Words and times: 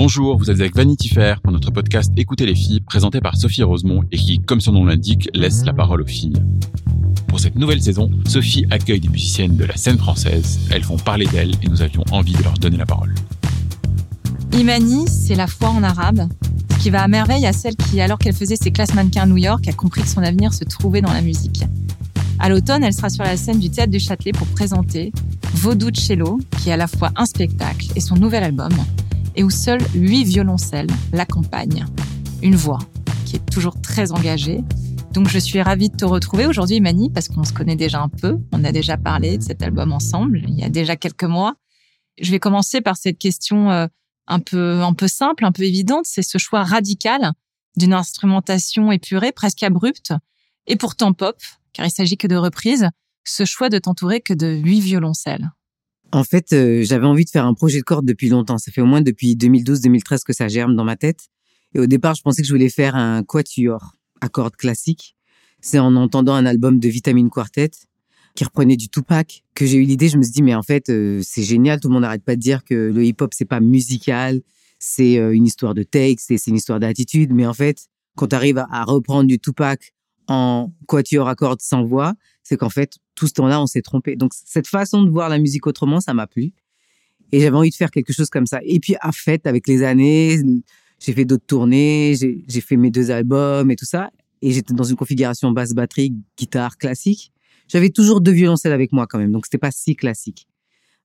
Bonjour, 0.00 0.38
vous 0.38 0.48
êtes 0.48 0.60
avec 0.60 0.76
Vanity 0.76 1.08
Fair 1.08 1.40
pour 1.40 1.50
notre 1.50 1.72
podcast 1.72 2.12
Écoutez 2.16 2.46
les 2.46 2.54
filles, 2.54 2.78
présenté 2.78 3.20
par 3.20 3.36
Sophie 3.36 3.64
Rosemont 3.64 4.04
et 4.12 4.16
qui, 4.16 4.38
comme 4.38 4.60
son 4.60 4.70
nom 4.70 4.84
l'indique, 4.84 5.28
laisse 5.34 5.64
la 5.64 5.72
parole 5.72 6.02
aux 6.02 6.06
filles. 6.06 6.40
Pour 7.26 7.40
cette 7.40 7.56
nouvelle 7.56 7.82
saison, 7.82 8.08
Sophie 8.24 8.64
accueille 8.70 9.00
des 9.00 9.08
musiciennes 9.08 9.56
de 9.56 9.64
la 9.64 9.76
scène 9.76 9.98
française. 9.98 10.60
Elles 10.70 10.84
font 10.84 10.98
parler 10.98 11.26
d'elles 11.26 11.50
et 11.64 11.68
nous 11.68 11.82
avions 11.82 12.04
envie 12.12 12.32
de 12.34 12.44
leur 12.44 12.54
donner 12.54 12.76
la 12.76 12.86
parole. 12.86 13.12
Imani, 14.52 15.08
c'est 15.08 15.34
la 15.34 15.48
foi 15.48 15.70
en 15.70 15.82
arabe, 15.82 16.28
ce 16.70 16.78
qui 16.78 16.90
va 16.90 17.02
à 17.02 17.08
merveille 17.08 17.44
à 17.44 17.52
celle 17.52 17.74
qui, 17.74 18.00
alors 18.00 18.20
qu'elle 18.20 18.36
faisait 18.36 18.54
ses 18.54 18.70
classes 18.70 18.94
mannequins 18.94 19.22
à 19.22 19.26
New 19.26 19.38
York, 19.38 19.66
a 19.66 19.72
compris 19.72 20.02
que 20.02 20.08
son 20.08 20.22
avenir 20.22 20.54
se 20.54 20.62
trouvait 20.62 21.00
dans 21.00 21.12
la 21.12 21.22
musique. 21.22 21.64
À 22.38 22.48
l'automne, 22.48 22.84
elle 22.84 22.94
sera 22.94 23.10
sur 23.10 23.24
la 23.24 23.36
scène 23.36 23.58
du 23.58 23.68
Théâtre 23.68 23.90
du 23.90 23.98
Châtelet 23.98 24.30
pour 24.30 24.46
présenter 24.46 25.12
Vaudou 25.54 25.90
Cello, 25.92 26.38
qui 26.62 26.68
est 26.68 26.74
à 26.74 26.76
la 26.76 26.86
fois 26.86 27.10
un 27.16 27.26
spectacle 27.26 27.88
et 27.96 28.00
son 28.00 28.14
nouvel 28.14 28.44
album, 28.44 28.70
et 29.38 29.44
où 29.44 29.50
seuls 29.50 29.80
huit 29.94 30.24
violoncelles 30.24 30.88
l'accompagnent. 31.12 31.86
Une 32.42 32.56
voix 32.56 32.80
qui 33.24 33.36
est 33.36 33.50
toujours 33.50 33.80
très 33.80 34.10
engagée. 34.10 34.62
Donc 35.12 35.28
je 35.28 35.38
suis 35.38 35.62
ravie 35.62 35.90
de 35.90 35.96
te 35.96 36.04
retrouver 36.04 36.46
aujourd'hui, 36.46 36.76
Imani, 36.76 37.08
parce 37.08 37.28
qu'on 37.28 37.44
se 37.44 37.52
connaît 37.52 37.76
déjà 37.76 38.00
un 38.00 38.08
peu. 38.08 38.38
On 38.52 38.64
a 38.64 38.72
déjà 38.72 38.96
parlé 38.96 39.38
de 39.38 39.42
cet 39.42 39.62
album 39.62 39.92
ensemble 39.92 40.42
il 40.48 40.58
y 40.58 40.64
a 40.64 40.68
déjà 40.68 40.96
quelques 40.96 41.24
mois. 41.24 41.54
Je 42.20 42.32
vais 42.32 42.40
commencer 42.40 42.80
par 42.80 42.96
cette 42.96 43.16
question 43.16 43.70
euh, 43.70 43.86
un 44.26 44.40
peu, 44.40 44.82
un 44.82 44.92
peu 44.92 45.06
simple, 45.06 45.44
un 45.44 45.52
peu 45.52 45.62
évidente. 45.62 46.04
C'est 46.04 46.22
ce 46.22 46.38
choix 46.38 46.64
radical 46.64 47.30
d'une 47.76 47.92
instrumentation 47.94 48.90
épurée, 48.90 49.30
presque 49.30 49.62
abrupte, 49.62 50.12
et 50.66 50.74
pourtant 50.74 51.12
pop, 51.12 51.36
car 51.72 51.86
il 51.86 51.92
s'agit 51.92 52.16
que 52.16 52.26
de 52.26 52.34
reprises, 52.34 52.88
ce 53.24 53.44
choix 53.44 53.68
de 53.68 53.78
t'entourer 53.78 54.20
que 54.20 54.34
de 54.34 54.48
huit 54.48 54.80
violoncelles. 54.80 55.52
En 56.10 56.24
fait, 56.24 56.52
euh, 56.52 56.82
j'avais 56.84 57.06
envie 57.06 57.24
de 57.24 57.30
faire 57.30 57.44
un 57.44 57.54
projet 57.54 57.78
de 57.78 57.84
cordes 57.84 58.06
depuis 58.06 58.28
longtemps. 58.28 58.58
Ça 58.58 58.72
fait 58.72 58.80
au 58.80 58.86
moins 58.86 59.02
depuis 59.02 59.36
2012-2013 59.36 60.24
que 60.24 60.32
ça 60.32 60.48
germe 60.48 60.74
dans 60.74 60.84
ma 60.84 60.96
tête. 60.96 61.28
Et 61.74 61.80
au 61.80 61.86
départ, 61.86 62.14
je 62.14 62.22
pensais 62.22 62.42
que 62.42 62.48
je 62.48 62.52
voulais 62.52 62.70
faire 62.70 62.96
un 62.96 63.22
quatuor 63.22 63.92
à 64.20 64.28
cordes 64.28 64.56
classiques. 64.56 65.16
C'est 65.60 65.78
en 65.78 65.96
entendant 65.96 66.34
un 66.34 66.46
album 66.46 66.78
de 66.78 66.88
Vitamine 66.88 67.30
Quartet 67.30 67.70
qui 68.34 68.44
reprenait 68.44 68.76
du 68.76 68.88
Tupac 68.88 69.44
que 69.54 69.66
j'ai 69.66 69.78
eu 69.78 69.82
l'idée. 69.82 70.08
Je 70.08 70.16
me 70.16 70.22
suis 70.22 70.32
dit, 70.32 70.42
mais 70.42 70.54
en 70.54 70.62
fait, 70.62 70.88
euh, 70.90 71.20
c'est 71.24 71.42
génial. 71.42 71.80
Tout 71.80 71.88
le 71.88 71.94
monde 71.94 72.02
n'arrête 72.02 72.24
pas 72.24 72.36
de 72.36 72.40
dire 72.40 72.64
que 72.64 72.74
le 72.74 73.04
hip-hop, 73.04 73.32
c'est 73.34 73.44
pas 73.44 73.60
musical. 73.60 74.40
C'est 74.78 75.18
euh, 75.18 75.34
une 75.34 75.44
histoire 75.44 75.74
de 75.74 75.82
texte 75.82 76.30
et 76.30 76.38
c'est 76.38 76.50
une 76.50 76.56
histoire 76.56 76.80
d'attitude. 76.80 77.32
Mais 77.32 77.46
en 77.46 77.54
fait, 77.54 77.86
quand 78.16 78.28
tu 78.28 78.36
arrives 78.36 78.58
à, 78.58 78.84
reprendre 78.84 79.28
du 79.28 79.38
Tupac 79.38 79.92
en 80.28 80.72
quatuor 80.86 81.28
à 81.28 81.34
cordes 81.34 81.60
sans 81.60 81.84
voix, 81.84 82.14
c'est 82.42 82.56
qu'en 82.56 82.70
fait, 82.70 82.98
tout 83.18 83.26
ce 83.26 83.32
temps-là, 83.34 83.60
on 83.60 83.66
s'est 83.66 83.82
trompé. 83.82 84.16
Donc, 84.16 84.32
cette 84.32 84.68
façon 84.68 85.02
de 85.02 85.10
voir 85.10 85.28
la 85.28 85.38
musique 85.38 85.66
autrement, 85.66 86.00
ça 86.00 86.14
m'a 86.14 86.26
plu. 86.26 86.52
Et 87.32 87.40
j'avais 87.40 87.56
envie 87.56 87.70
de 87.70 87.74
faire 87.74 87.90
quelque 87.90 88.12
chose 88.12 88.30
comme 88.30 88.46
ça. 88.46 88.60
Et 88.62 88.78
puis, 88.78 88.94
à 89.00 89.10
fait, 89.12 89.46
avec 89.46 89.66
les 89.66 89.82
années, 89.82 90.40
j'ai 91.00 91.12
fait 91.12 91.24
d'autres 91.24 91.46
tournées, 91.46 92.14
j'ai 92.16 92.60
fait 92.60 92.76
mes 92.76 92.90
deux 92.90 93.10
albums 93.10 93.70
et 93.70 93.76
tout 93.76 93.84
ça. 93.84 94.10
Et 94.40 94.52
j'étais 94.52 94.72
dans 94.72 94.84
une 94.84 94.96
configuration 94.96 95.50
basse 95.50 95.72
batterie, 95.72 96.14
guitare 96.38 96.78
classique. 96.78 97.32
J'avais 97.66 97.90
toujours 97.90 98.20
deux 98.20 98.32
violoncelles 98.32 98.72
avec 98.72 98.92
moi 98.92 99.06
quand 99.06 99.18
même, 99.18 99.32
donc 99.32 99.44
c'était 99.44 99.58
pas 99.58 99.70
si 99.70 99.94
classique. 99.94 100.46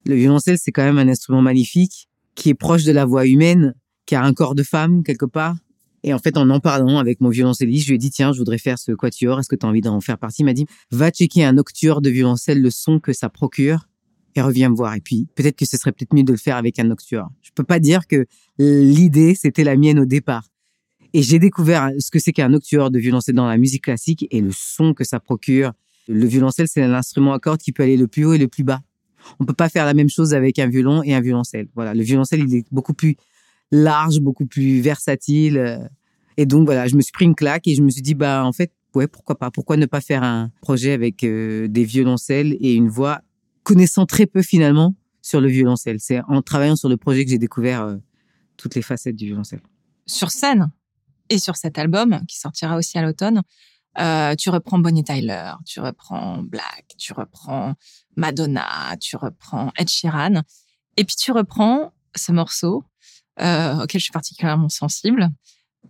Le 0.06 0.16
violoncelle, 0.16 0.58
c'est 0.58 0.72
quand 0.72 0.84
même 0.84 0.98
un 0.98 1.08
instrument 1.10 1.42
magnifique 1.42 2.08
qui 2.36 2.50
est 2.50 2.54
proche 2.54 2.84
de 2.84 2.92
la 2.92 3.06
voix 3.06 3.26
humaine, 3.26 3.74
qui 4.06 4.16
a 4.16 4.24
un 4.24 4.34
corps 4.34 4.56
de 4.56 4.64
femme 4.64 5.04
quelque 5.04 5.26
part. 5.26 5.56
Et 6.04 6.14
en 6.14 6.20
fait, 6.20 6.38
en 6.38 6.50
en 6.50 6.60
parlant 6.60 6.98
avec 6.98 7.22
mon 7.22 7.30
violoncelliste, 7.30 7.86
je 7.86 7.90
lui 7.90 7.96
ai 7.96 7.98
dit, 7.98 8.12
tiens, 8.12 8.34
je 8.34 8.38
voudrais 8.38 8.58
faire 8.58 8.78
ce 8.78 8.92
quatuor, 8.92 9.40
est-ce 9.40 9.48
que 9.48 9.56
tu 9.56 9.66
as 9.66 9.70
envie 9.70 9.82
d'en 9.82 10.00
faire 10.02 10.18
partie? 10.18 10.42
Il 10.42 10.46
m'a 10.46 10.54
dit, 10.54 10.66
va 10.92 11.10
checker 11.12 11.46
un 11.46 11.54
nocturne 11.54 12.02
de 12.02 12.10
violoncelle, 12.10 12.62
le 12.62 12.70
son 12.70 13.00
que 13.00 13.14
ça 13.14 13.30
procure, 13.30 13.88
et 14.36 14.42
reviens 14.42 14.70
me 14.70 14.76
voir. 14.76 14.96
Et 14.96 15.00
puis, 15.00 15.28
peut-être 15.36 15.56
que 15.56 15.66
ce 15.66 15.78
serait 15.78 15.92
peut-être 15.92 16.14
mieux 16.14 16.24
de 16.24 16.32
le 16.32 16.38
faire 16.38 16.58
avec 16.58 16.78
un 16.80 16.84
nocturne. 16.84 17.30
Je 17.42 17.52
peux 17.56 17.64
pas 17.64 17.80
dire 17.80 18.08
que 18.08 18.26
l'idée, 18.58 19.36
c'était 19.36 19.64
la 19.64 19.78
mienne 19.78 20.00
au 20.00 20.06
départ. 20.06 20.50
Et 21.14 21.22
j'ai 21.22 21.40
découvert 21.40 21.92
ce 22.00 22.10
que 22.10 22.20
c'est 22.20 22.34
qu'un 22.34 22.50
nocturne 22.50 22.92
de 22.92 23.00
violoncelle 23.00 23.36
dans 23.36 23.48
la 23.48 23.58
musique 23.58 23.84
classique 23.84 24.28
et 24.32 24.42
le 24.42 24.52
son 24.52 24.94
que 24.94 25.04
ça 25.04 25.20
procure. 25.20 25.72
Le 26.08 26.26
violoncelle, 26.26 26.68
c'est 26.68 26.82
un 26.82 26.94
instrument 26.94 27.34
à 27.34 27.40
cordes 27.40 27.62
qui 27.62 27.72
peut 27.72 27.84
aller 27.84 27.98
le 27.98 28.08
plus 28.08 28.26
haut 28.26 28.34
et 28.34 28.40
le 28.40 28.48
plus 28.48 28.64
bas. 28.64 28.82
On 29.40 29.46
peut 29.46 29.54
pas 29.54 29.70
faire 29.70 29.86
la 29.86 29.94
même 29.94 30.10
chose 30.10 30.34
avec 30.34 30.60
un 30.60 30.68
violon 30.68 31.02
et 31.04 31.14
un 31.14 31.22
violoncelle. 31.22 31.70
Voilà, 31.76 31.94
le 31.94 32.02
violoncelle, 32.02 32.42
il 32.42 32.56
est 32.56 32.66
beaucoup 32.72 32.94
plus 32.94 33.16
large, 33.74 34.20
beaucoup 34.20 34.46
plus 34.46 34.80
versatile. 34.80 35.58
Euh, 35.58 35.80
et 36.38 36.46
donc 36.46 36.66
voilà, 36.66 36.88
je 36.88 36.96
me 36.96 37.02
suis 37.02 37.12
pris 37.12 37.26
une 37.26 37.36
claque 37.36 37.68
et 37.68 37.76
je 37.76 37.82
me 37.82 37.90
suis 37.90 38.02
dit 38.02 38.14
bah 38.14 38.46
en 38.46 38.54
fait 38.54 38.72
ouais 38.96 39.08
pourquoi 39.08 39.38
pas, 39.38 39.52
pourquoi 39.52 39.78
ne 39.78 39.86
pas 39.86 40.02
faire 40.02 40.24
un 40.24 40.52
projet 40.62 40.92
avec 40.94 41.24
euh, 41.24 41.68
des 41.68 41.84
violoncelles 41.84 42.56
et 42.60 42.74
une 42.76 42.88
voix 42.88 43.22
connaissant 43.64 44.06
très 44.06 44.26
peu 44.26 44.42
finalement 44.42 44.96
sur 45.22 45.42
le 45.42 45.48
violoncelle. 45.50 46.00
C'est 46.00 46.22
en 46.28 46.42
travaillant 46.42 46.76
sur 46.76 46.90
le 46.90 46.98
projet 46.98 47.26
que 47.26 47.32
j'ai 47.32 47.38
découvert 47.38 47.82
euh, 47.82 47.98
toutes 48.58 48.76
les 48.76 48.82
facettes 48.82 49.16
du 49.16 49.26
violoncelle. 49.26 49.62
Sur 50.06 50.30
scène 50.30 50.70
et 51.30 51.40
sur 51.40 51.56
cet 51.56 51.80
album 51.80 52.22
qui 52.28 52.38
sortira 52.38 52.78
aussi 52.78 52.98
à 52.98 53.02
l'automne, 53.02 53.42
tu 54.38 54.50
reprends 54.50 54.80
Bonnie 54.80 55.04
Tyler, 55.04 55.54
tu 55.66 55.80
reprends 55.80 56.44
Black, 56.44 56.94
tu 56.98 57.14
reprends 57.14 57.76
Madonna, 58.18 58.96
tu 59.00 59.16
reprends 59.16 59.72
Ed 59.78 59.88
Sheeran, 59.88 60.42
et 60.98 61.06
puis 61.06 61.16
tu 61.16 61.32
reprends 61.32 61.94
ce 62.16 62.32
morceau 62.32 62.84
euh, 63.42 63.84
auquel 63.84 64.00
je 64.00 64.06
suis 64.06 64.12
particulièrement 64.12 64.70
sensible. 64.70 65.30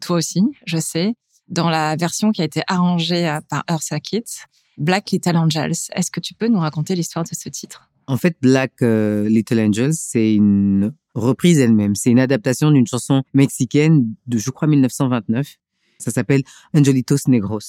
Toi 0.02 0.18
aussi, 0.18 0.42
je 0.66 0.78
sais. 0.78 1.16
Dans 1.48 1.70
la 1.70 1.96
version 1.96 2.32
qui 2.32 2.42
a 2.42 2.46
été 2.46 2.62
arrangée 2.68 3.28
euh, 3.28 3.42
par 3.50 3.64
Eartha 3.70 4.00
Kitt, 4.00 4.48
Black 4.78 5.12
Little 5.12 5.38
Angels. 5.38 5.90
Est-ce 5.94 6.12
que 6.12 6.20
tu 6.20 6.34
peux 6.34 6.48
nous 6.48 6.60
raconter 6.60 6.96
l'histoire 6.96 7.24
de 7.24 7.36
ce 7.36 7.50
titre? 7.50 7.90
En 8.08 8.18
fait, 8.18 8.36
Black 8.42 8.82
euh, 8.82 9.28
Little 9.30 9.60
Angels, 9.60 9.94
c'est 9.94 10.34
une 10.34 10.94
reprise 11.14 11.60
elle-même. 11.60 11.96
C'est 11.96 12.12
une 12.12 12.20
adaptation 12.20 12.72
d'une 12.72 12.88
chanson 12.88 13.24
mexicaine 13.34 14.14
de, 14.28 14.38
je 14.38 14.50
crois, 14.50 14.68
1929. 14.68 15.58
Ça 16.00 16.12
s'appelle 16.12 16.44
Angelitos 16.74 17.28
Negros. 17.28 17.60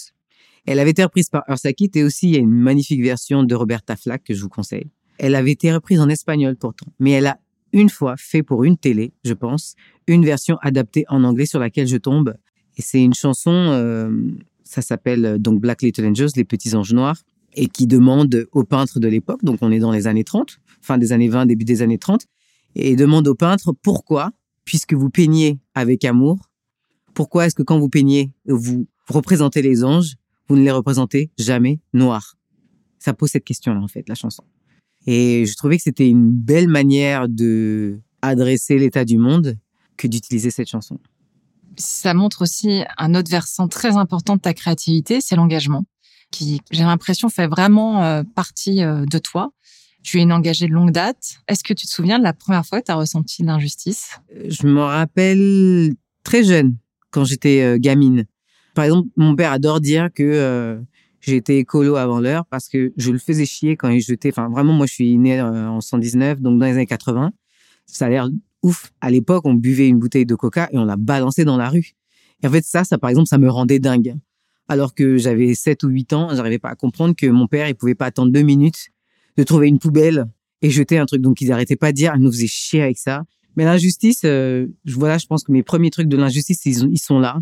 Elle 0.67 0.79
avait 0.79 0.91
été 0.91 1.05
reprise 1.05 1.29
par 1.29 1.45
Eartha 1.49 1.73
Kitt 1.73 1.95
et 1.97 2.03
aussi 2.03 2.29
il 2.29 2.33
y 2.33 2.37
a 2.37 2.41
une 2.41 2.51
magnifique 2.51 3.03
version 3.03 3.43
de 3.43 3.55
Roberta 3.55 3.97
Flack 3.97 4.25
que 4.25 4.35
je 4.35 4.43
vous 4.43 4.49
conseille. 4.49 4.91
Elle 5.19 5.35
avait 5.35 5.53
été 5.53 5.73
reprise 5.73 6.01
en 6.01 6.09
espagnol 6.09 6.57
pourtant, 6.57 6.87
mais 6.99 7.13
elle 7.13 7.27
a 7.27 7.39
une 7.75 7.91
fois 7.91 8.15
fait 8.17 8.43
pour 8.43 8.65
une 8.65 8.79
télé, 8.79 9.13
je 9.25 9.35
pense, 9.35 9.75
une 10.07 10.25
version 10.25 10.57
adaptée 10.63 11.05
en 11.09 11.25
anglais 11.25 11.45
sur 11.45 11.59
laquelle 11.59 11.89
je 11.89 11.97
tombe. 11.97 12.35
Et 12.77 12.83
c'est 12.83 13.03
une 13.03 13.15
chanson, 13.15 13.51
euh, 13.51 14.11
ça 14.63 14.81
s'appelle 14.81 15.27
euh, 15.27 15.39
donc 15.39 15.61
Black 15.61 15.83
Little 15.83 16.07
Angels, 16.07 16.31
les 16.37 16.45
petits 16.45 16.75
anges 16.75 16.95
noirs, 16.95 17.21
et 17.55 17.67
qui 17.67 17.87
demande 17.87 18.47
aux 18.53 18.65
peintres 18.65 19.01
de 19.01 19.09
l'époque, 19.09 19.45
donc 19.45 19.59
on 19.61 19.71
est 19.71 19.81
dans 19.81 19.93
les 19.93 20.07
années 20.07 20.25
30, 20.25 20.61
fin 20.81 20.99
des 20.99 21.13
années 21.13 21.29
20, 21.29 21.47
début 21.47 21.65
des 21.65 21.83
années 21.83 21.99
30, 21.99 22.27
et 22.77 22.97
demande 22.97 23.29
aux 23.29 23.35
peintres 23.35 23.73
pourquoi, 23.83 24.31
puisque 24.65 24.95
vous 24.95 25.11
peignez 25.11 25.59
avec 25.75 26.05
amour, 26.05 26.51
pourquoi 27.13 27.47
est-ce 27.47 27.55
que 27.55 27.63
quand 27.63 27.79
vous 27.79 27.89
peignez, 27.89 28.33
vous 28.47 28.87
représentez 29.09 29.63
les 29.63 29.85
anges, 29.85 30.15
vous 30.49 30.57
ne 30.57 30.63
les 30.63 30.73
représentez 30.73 31.31
jamais 31.39 31.81
noirs? 31.93 32.37
Ça 32.99 33.15
pose 33.15 33.31
cette 33.31 33.45
question-là, 33.45 33.81
en 33.81 33.89
fait, 33.89 34.09
la 34.09 34.15
chanson. 34.15 34.45
Et 35.07 35.47
je 35.47 35.55
trouvais 35.57 35.77
que 35.77 35.83
c'était 35.83 36.09
une 36.09 36.31
belle 36.31 36.69
manière 36.69 37.29
de 37.29 38.01
adresser 38.23 38.79
l'état 38.79 39.05
du 39.05 39.19
monde 39.19 39.59
que 39.97 40.07
d'utiliser 40.07 40.51
cette 40.51 40.69
chanson. 40.69 40.99
Ça 41.77 42.15
montre 42.15 42.43
aussi 42.43 42.85
un 42.99 43.15
autre 43.15 43.31
versant 43.31 43.69
très 43.69 43.97
important 43.97 44.37
de 44.37 44.41
ta 44.41 44.55
créativité, 44.55 45.21
c'est 45.21 45.37
l'engagement, 45.37 45.85
qui, 46.31 46.61
j'ai 46.71 46.85
l'impression, 46.85 47.29
fait 47.29 47.47
vraiment 47.47 48.03
euh, 48.03 48.23
partie 48.35 48.83
euh, 48.83 49.05
de 49.05 49.19
toi. 49.19 49.51
Tu 50.03 50.19
es 50.19 50.23
une 50.23 50.33
engagée 50.33 50.67
de 50.67 50.73
longue 50.73 50.91
date. 50.91 51.37
Est-ce 51.49 51.65
que 51.65 51.73
tu 51.73 51.87
te 51.87 51.91
souviens 51.93 52.19
de 52.19 52.25
la 52.25 52.33
première 52.33 52.65
fois 52.65 52.81
que 52.81 52.87
tu 52.87 52.93
as 52.93 52.97
ressenti 52.97 53.43
l'injustice? 53.43 54.21
Je 54.47 54.67
me 54.67 54.83
rappelle 54.83 55.95
très 56.23 56.45
jeune, 56.45 56.77
quand 57.11 57.25
j'étais 57.25 57.63
euh, 57.63 57.79
gamine. 57.79 58.25
Par 58.75 58.85
exemple, 58.85 59.09
mon 59.17 59.35
père 59.35 59.53
adore 59.53 59.81
dire 59.81 60.09
que 60.13 60.81
été 61.33 61.59
écolo 61.59 61.97
avant 61.97 62.21
l'heure 62.21 62.45
parce 62.47 62.69
que 62.69 62.93
je 62.97 63.11
le 63.11 63.19
faisais 63.19 63.47
chier 63.47 63.77
quand 63.77 63.89
il 63.89 64.01
jetait. 64.01 64.31
Enfin, 64.31 64.49
vraiment, 64.49 64.73
moi, 64.73 64.87
je 64.87 64.93
suis 64.93 65.19
né 65.19 65.41
euh, 65.41 65.69
en 65.69 65.81
119, 65.81 66.41
donc 66.41 66.59
dans 66.59 66.67
les 66.67 66.73
années 66.73 66.87
80. 66.87 67.33
Ça 67.87 68.07
a 68.07 68.09
l'air 68.09 68.29
ouf. 68.63 68.93
À 69.01 69.11
l'époque, 69.11 69.45
on 69.47 69.55
buvait 69.55 69.89
une 69.89 69.99
bouteille 69.99 70.27
de 70.27 70.35
coca 70.35 70.69
et 70.73 70.79
on 70.79 70.85
la 70.85 70.97
balançait 70.97 71.45
dans 71.45 71.57
la 71.57 71.69
rue. 71.69 71.93
Et 72.43 72.47
en 72.47 72.51
fait, 72.51 72.65
ça, 72.65 72.85
ça, 72.85 72.99
par 72.99 73.11
exemple, 73.11 73.29
ça 73.29 73.39
me 73.39 73.51
rendait 73.51 73.79
dingue. 73.79 74.17
Alors 74.69 74.95
que 74.95 75.19
j'avais 75.19 75.55
7 75.55 75.83
ou 75.85 75.89
8 75.89 76.13
ans, 76.15 76.29
j'arrivais 76.35 76.59
pas 76.59 76.71
à 76.71 76.75
comprendre 76.75 77.15
que 77.15 77.27
mon 77.27 77.47
père, 77.47 77.69
il 77.69 77.75
pouvait 77.75 77.95
pas 77.95 78.07
attendre 78.07 78.33
deux 78.33 78.43
minutes 78.43 78.89
de 79.37 79.43
trouver 79.43 79.69
une 79.69 79.79
poubelle 79.79 80.27
et 80.63 80.71
jeter 80.71 80.99
un 80.99 81.07
truc. 81.07 81.21
Donc 81.21 81.41
ils 81.41 81.49
n'arrêtaient 81.49 81.77
pas 81.77 81.93
de 81.93 81.97
dire, 81.97 82.13
ils 82.17 82.23
nous 82.23 82.33
faisaient 82.33 82.47
chier 82.47 82.83
avec 82.83 82.99
ça. 82.99 83.25
Mais 83.57 83.65
l'injustice, 83.65 84.23
euh, 84.25 84.67
voilà, 84.87 85.19
je 85.19 85.27
pense 85.27 85.45
que 85.45 85.53
mes 85.53 85.63
premiers 85.63 85.91
trucs 85.91 86.09
de 86.09 86.17
l'injustice, 86.17 86.65
ils, 86.65 86.99
sont 86.99 87.21
là. 87.21 87.41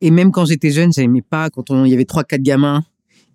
Et 0.00 0.10
même 0.10 0.30
quand 0.30 0.44
j'étais 0.44 0.70
jeune, 0.70 0.92
j'aimais 0.92 1.22
pas 1.22 1.50
quand 1.50 1.64
il 1.84 1.90
y 1.90 1.94
avait 1.94 2.04
trois, 2.04 2.22
quatre 2.22 2.42
gamins 2.42 2.84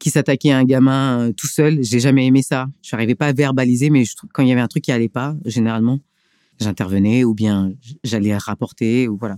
qui 0.03 0.09
s'attaquaient 0.09 0.51
à 0.51 0.57
un 0.57 0.65
gamin 0.65 1.29
euh, 1.29 1.31
tout 1.31 1.47
seul. 1.47 1.81
J'ai 1.81 2.01
jamais 2.01 2.25
aimé 2.25 2.41
ça. 2.41 2.67
Je 2.81 2.93
n'arrivais 2.93 3.15
pas 3.15 3.27
à 3.27 3.31
verbaliser, 3.31 3.89
mais 3.89 4.03
je, 4.03 4.15
quand 4.33 4.43
il 4.43 4.49
y 4.49 4.51
avait 4.51 4.59
un 4.59 4.67
truc 4.67 4.83
qui 4.83 4.91
allait 4.91 5.07
pas, 5.07 5.33
généralement, 5.45 6.01
j'intervenais 6.59 7.23
ou 7.23 7.33
bien 7.33 7.71
j'allais 8.03 8.35
rapporter 8.35 9.07
ou 9.07 9.15
voilà. 9.17 9.37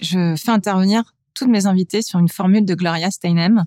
Je 0.00 0.34
fais 0.42 0.50
intervenir 0.50 1.14
toutes 1.34 1.48
mes 1.48 1.66
invités 1.66 2.00
sur 2.00 2.18
une 2.18 2.30
formule 2.30 2.64
de 2.64 2.74
Gloria 2.74 3.10
Steinem 3.10 3.66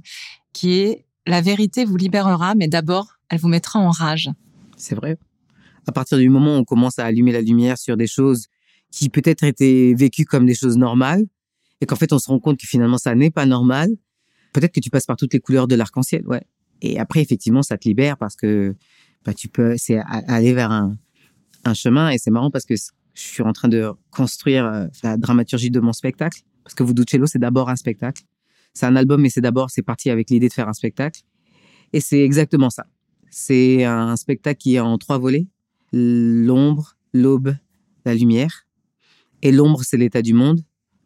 qui 0.51 0.79
est 0.79 1.05
la 1.27 1.41
vérité 1.41 1.85
vous 1.85 1.95
libérera, 1.95 2.55
mais 2.55 2.67
d'abord, 2.67 3.19
elle 3.29 3.39
vous 3.39 3.47
mettra 3.47 3.77
en 3.77 3.91
rage. 3.91 4.31
C'est 4.77 4.95
vrai. 4.95 5.19
À 5.85 5.91
partir 5.91 6.17
du 6.17 6.27
moment 6.29 6.55
où 6.55 6.59
on 6.59 6.63
commence 6.63 6.97
à 6.97 7.05
allumer 7.05 7.33
la 7.33 7.41
lumière 7.41 7.77
sur 7.77 7.97
des 7.97 8.07
choses 8.07 8.47
qui 8.89 9.09
peut-être 9.09 9.43
étaient 9.43 9.93
vécues 9.95 10.25
comme 10.25 10.47
des 10.47 10.55
choses 10.55 10.75
normales, 10.75 11.23
et 11.81 11.85
qu'en 11.85 11.95
fait 11.95 12.11
on 12.13 12.17
se 12.17 12.29
rend 12.29 12.39
compte 12.39 12.57
que 12.57 12.65
finalement 12.65 12.97
ça 12.97 13.13
n'est 13.13 13.29
pas 13.29 13.45
normal, 13.45 13.91
peut-être 14.53 14.73
que 14.73 14.79
tu 14.79 14.89
passes 14.89 15.05
par 15.05 15.17
toutes 15.17 15.33
les 15.33 15.39
couleurs 15.39 15.67
de 15.67 15.75
l'arc-en-ciel, 15.75 16.25
ouais. 16.27 16.43
Et 16.81 16.99
après 16.99 17.21
effectivement 17.21 17.61
ça 17.61 17.77
te 17.77 17.87
libère 17.87 18.17
parce 18.17 18.35
que 18.35 18.75
bah, 19.23 19.33
tu 19.33 19.47
peux, 19.47 19.75
c'est 19.77 19.99
aller 20.07 20.53
vers 20.53 20.71
un, 20.71 20.97
un 21.63 21.73
chemin 21.73 22.09
et 22.09 22.17
c'est 22.17 22.31
marrant 22.31 22.49
parce 22.49 22.65
que 22.65 22.75
je 22.75 23.21
suis 23.21 23.43
en 23.43 23.53
train 23.53 23.67
de 23.67 23.91
construire 24.09 24.65
euh, 24.65 24.87
la 25.03 25.17
dramaturgie 25.17 25.69
de 25.69 25.79
mon 25.79 25.93
spectacle 25.93 26.41
parce 26.63 26.73
que 26.73 26.83
Voodoo 26.83 27.03
c'est 27.27 27.39
d'abord 27.39 27.69
un 27.69 27.75
spectacle, 27.75 28.23
c'est 28.73 28.85
un 28.85 28.95
album 28.95 29.21
mais 29.21 29.29
c'est 29.29 29.41
d'abord 29.41 29.69
c'est 29.69 29.83
parti 29.83 30.09
avec 30.09 30.29
l'idée 30.31 30.47
de 30.47 30.53
faire 30.53 30.69
un 30.69 30.73
spectacle 30.73 31.21
et 31.93 31.99
c'est 31.99 32.21
exactement 32.21 32.69
ça. 32.69 32.87
C'est 33.29 33.85
un 33.85 34.15
spectacle 34.17 34.57
qui 34.57 34.75
est 34.75 34.79
en 34.79 34.97
trois 34.97 35.17
volets 35.17 35.47
l'ombre, 35.91 36.95
l'aube, 37.13 37.55
la 38.05 38.15
lumière. 38.15 38.67
Et 39.41 39.51
l'ombre, 39.51 39.81
c'est 39.83 39.97
l'état 39.97 40.21
du 40.21 40.33
monde. 40.33 40.61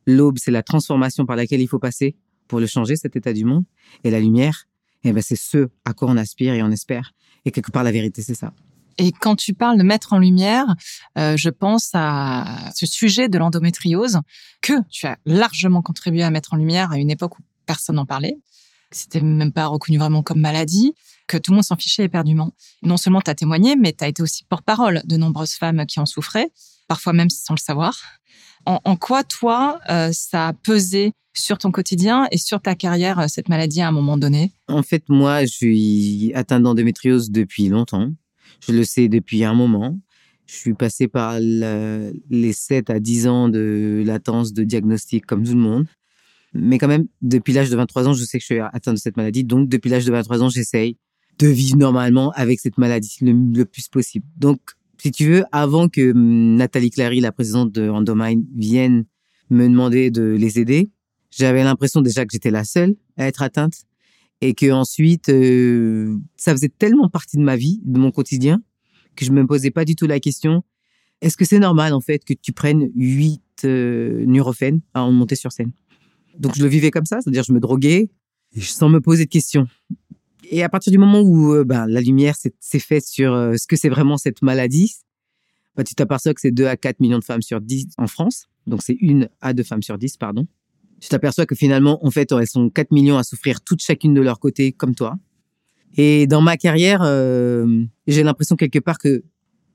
L'aube, 0.05 0.37
c'est 0.37 0.51
la 0.51 0.63
transformation 0.63 1.25
par 1.25 1.35
laquelle 1.35 1.61
il 1.61 1.67
faut 1.67 1.79
passer 1.79 2.15
pour 2.47 2.59
le 2.59 2.67
changer, 2.67 2.95
cet 2.95 3.15
état 3.15 3.33
du 3.33 3.45
monde. 3.45 3.65
Et 4.03 4.11
la 4.11 4.19
lumière, 4.19 4.67
eh 5.03 5.11
ben, 5.11 5.21
c'est 5.21 5.35
ce 5.35 5.69
à 5.85 5.93
quoi 5.93 6.09
on 6.09 6.17
aspire 6.17 6.53
et 6.53 6.63
on 6.63 6.71
espère. 6.71 7.11
Et 7.45 7.51
quelque 7.51 7.71
part, 7.71 7.83
la 7.83 7.91
vérité, 7.91 8.21
c'est 8.21 8.35
ça. 8.35 8.53
Et 8.97 9.11
quand 9.11 9.35
tu 9.35 9.53
parles 9.53 9.77
de 9.77 9.83
mettre 9.83 10.13
en 10.13 10.19
lumière, 10.19 10.65
euh, 11.17 11.35
je 11.37 11.49
pense 11.49 11.89
à 11.93 12.71
ce 12.73 12.85
sujet 12.85 13.27
de 13.27 13.37
l'endométriose 13.37 14.19
que 14.61 14.73
tu 14.89 15.05
as 15.05 15.17
largement 15.25 15.81
contribué 15.81 16.23
à 16.23 16.29
mettre 16.29 16.53
en 16.53 16.57
lumière 16.57 16.91
à 16.91 16.97
une 16.97 17.11
époque 17.11 17.37
où 17.39 17.41
personne 17.65 17.97
n'en 17.97 18.05
parlait. 18.05 18.37
C'était 18.91 19.19
même 19.19 19.51
pas 19.51 19.67
reconnu 19.67 19.97
vraiment 19.97 20.23
comme 20.23 20.39
maladie, 20.39 20.93
que 21.27 21.37
tout 21.37 21.51
le 21.51 21.55
monde 21.55 21.65
s'en 21.65 21.75
fichait 21.75 22.03
éperdument. 22.03 22.53
Non 22.83 22.97
seulement 22.97 23.19
tu 23.19 23.29
as 23.29 23.35
témoigné, 23.35 23.75
mais 23.75 23.91
tu 23.91 24.03
as 24.03 24.07
été 24.07 24.21
aussi 24.21 24.45
porte-parole 24.45 25.01
de 25.03 25.17
nombreuses 25.17 25.53
femmes 25.53 25.85
qui 25.85 25.99
en 25.99 26.05
souffraient, 26.05 26.49
parfois 26.87 27.11
même 27.11 27.29
sans 27.29 27.55
le 27.55 27.59
savoir. 27.59 27.99
En, 28.67 28.95
quoi, 28.95 29.23
toi, 29.23 29.79
euh, 29.89 30.11
ça 30.11 30.47
a 30.47 30.53
pesé 30.53 31.13
sur 31.35 31.57
ton 31.57 31.71
quotidien 31.71 32.27
et 32.31 32.37
sur 32.37 32.61
ta 32.61 32.75
carrière, 32.75 33.19
euh, 33.19 33.27
cette 33.27 33.49
maladie, 33.49 33.81
à 33.81 33.87
un 33.87 33.91
moment 33.91 34.17
donné? 34.17 34.51
En 34.67 34.83
fait, 34.83 35.03
moi, 35.09 35.45
je 35.45 35.51
suis 35.51 36.31
atteinte 36.33 36.63
d'endométriose 36.63 37.31
depuis 37.31 37.69
longtemps. 37.69 38.11
Je 38.67 38.71
le 38.73 38.83
sais 38.83 39.07
depuis 39.07 39.43
un 39.43 39.53
moment. 39.53 39.99
Je 40.47 40.55
suis 40.55 40.73
passé 40.73 41.07
par 41.07 41.39
les 41.39 42.53
7 42.53 42.89
à 42.89 42.99
10 42.99 43.27
ans 43.27 43.49
de 43.49 44.03
latence 44.05 44.53
de 44.53 44.63
diagnostic 44.63 45.25
comme 45.25 45.43
tout 45.43 45.53
le 45.53 45.59
monde. 45.59 45.85
Mais 46.53 46.77
quand 46.77 46.87
même, 46.87 47.07
depuis 47.21 47.51
l'âge 47.51 47.69
de 47.69 47.75
23 47.75 48.07
ans, 48.07 48.13
je 48.13 48.23
sais 48.23 48.37
que 48.37 48.41
je 48.41 48.53
suis 48.53 48.59
atteinte 48.59 48.95
de 48.95 48.99
cette 48.99 49.17
maladie. 49.17 49.43
Donc, 49.43 49.67
depuis 49.67 49.89
l'âge 49.89 50.05
de 50.05 50.11
23 50.11 50.43
ans, 50.43 50.49
j'essaye 50.49 50.97
de 51.37 51.47
vivre 51.47 51.77
normalement 51.77 52.31
avec 52.31 52.59
cette 52.59 52.77
maladie 52.77 53.17
le, 53.21 53.65
plus 53.65 53.89
possible. 53.89 54.25
Donc, 54.37 54.59
si 54.97 55.11
tu 55.11 55.25
veux, 55.25 55.43
avant 55.51 55.89
que 55.89 56.11
hum, 56.11 56.55
Nathalie 56.55 56.91
Clary, 56.91 57.19
la 57.19 57.31
présidente 57.31 57.71
de 57.71 57.89
Endomine, 57.89 58.45
vienne 58.55 59.05
me 59.49 59.67
demander 59.67 60.11
de 60.11 60.23
les 60.23 60.59
aider, 60.59 60.91
j'avais 61.35 61.63
l'impression 61.63 62.01
déjà 62.01 62.25
que 62.25 62.31
j'étais 62.31 62.51
la 62.51 62.63
seule 62.63 62.95
à 63.17 63.27
être 63.27 63.41
atteinte 63.41 63.83
et 64.41 64.53
que 64.53 64.71
ensuite 64.71 65.29
euh, 65.29 66.17
ça 66.37 66.51
faisait 66.51 66.69
tellement 66.69 67.09
partie 67.09 67.37
de 67.37 67.43
ma 67.43 67.55
vie, 67.55 67.81
de 67.83 67.99
mon 67.99 68.11
quotidien, 68.11 68.61
que 69.15 69.25
je 69.25 69.31
me 69.31 69.45
posais 69.45 69.71
pas 69.71 69.85
du 69.85 69.95
tout 69.95 70.07
la 70.07 70.19
question 70.19 70.63
est-ce 71.21 71.37
que 71.37 71.45
c'est 71.45 71.59
normal 71.59 71.93
en 71.93 72.01
fait 72.01 72.23
que 72.23 72.33
tu 72.33 72.53
prennes 72.53 72.89
huit 72.95 73.41
euh, 73.63 74.25
Nurofen 74.25 74.81
avant 74.93 75.11
de 75.11 75.17
monter 75.17 75.35
sur 75.35 75.51
scène? 75.51 75.71
Donc 76.37 76.55
je 76.55 76.63
le 76.63 76.69
vivais 76.69 76.91
comme 76.91 77.05
ça, 77.05 77.21
c'est-à-dire 77.21 77.43
je 77.43 77.53
me 77.53 77.59
droguais 77.59 78.09
sans 78.59 78.89
me 78.89 78.99
poser 78.99 79.25
de 79.25 79.29
questions. 79.29 79.67
Et 80.51 80.63
à 80.63 80.69
partir 80.69 80.91
du 80.91 80.97
moment 80.97 81.21
où 81.21 81.53
euh, 81.53 81.63
ben, 81.63 81.87
la 81.87 82.01
lumière 82.01 82.35
s'est 82.35 82.79
faite 82.79 83.05
sur 83.05 83.33
euh, 83.33 83.55
ce 83.57 83.65
que 83.65 83.75
c'est 83.75 83.89
vraiment 83.89 84.17
cette 84.17 84.41
maladie, 84.41 84.93
bah, 85.75 85.83
tu 85.83 85.95
t'aperçois 85.95 86.33
que 86.33 86.41
c'est 86.41 86.51
2 86.51 86.67
à 86.67 86.77
4 86.77 86.99
millions 86.99 87.19
de 87.19 87.23
femmes 87.23 87.41
sur 87.41 87.61
10 87.61 87.87
en 87.97 88.07
France. 88.07 88.47
Donc 88.67 88.83
c'est 88.83 88.97
une 88.99 89.29
à 89.41 89.53
deux 89.53 89.63
femmes 89.63 89.83
sur 89.83 89.97
10, 89.97 90.17
pardon. 90.17 90.47
Tu 90.99 91.09
t'aperçois 91.09 91.45
que 91.45 91.55
finalement, 91.55 92.05
en 92.05 92.11
fait, 92.11 92.31
elles 92.31 92.47
sont 92.47 92.69
4 92.69 92.91
millions 92.91 93.17
à 93.17 93.23
souffrir 93.23 93.61
toutes 93.61 93.81
chacune 93.81 94.13
de 94.13 94.21
leur 94.21 94.39
côté, 94.39 94.71
comme 94.71 94.95
toi. 94.95 95.17
Et 95.97 96.27
dans 96.27 96.41
ma 96.41 96.57
carrière, 96.57 97.01
euh, 97.03 97.83
j'ai 98.07 98.23
l'impression 98.23 98.55
quelque 98.55 98.79
part 98.79 98.97
que, 98.97 99.23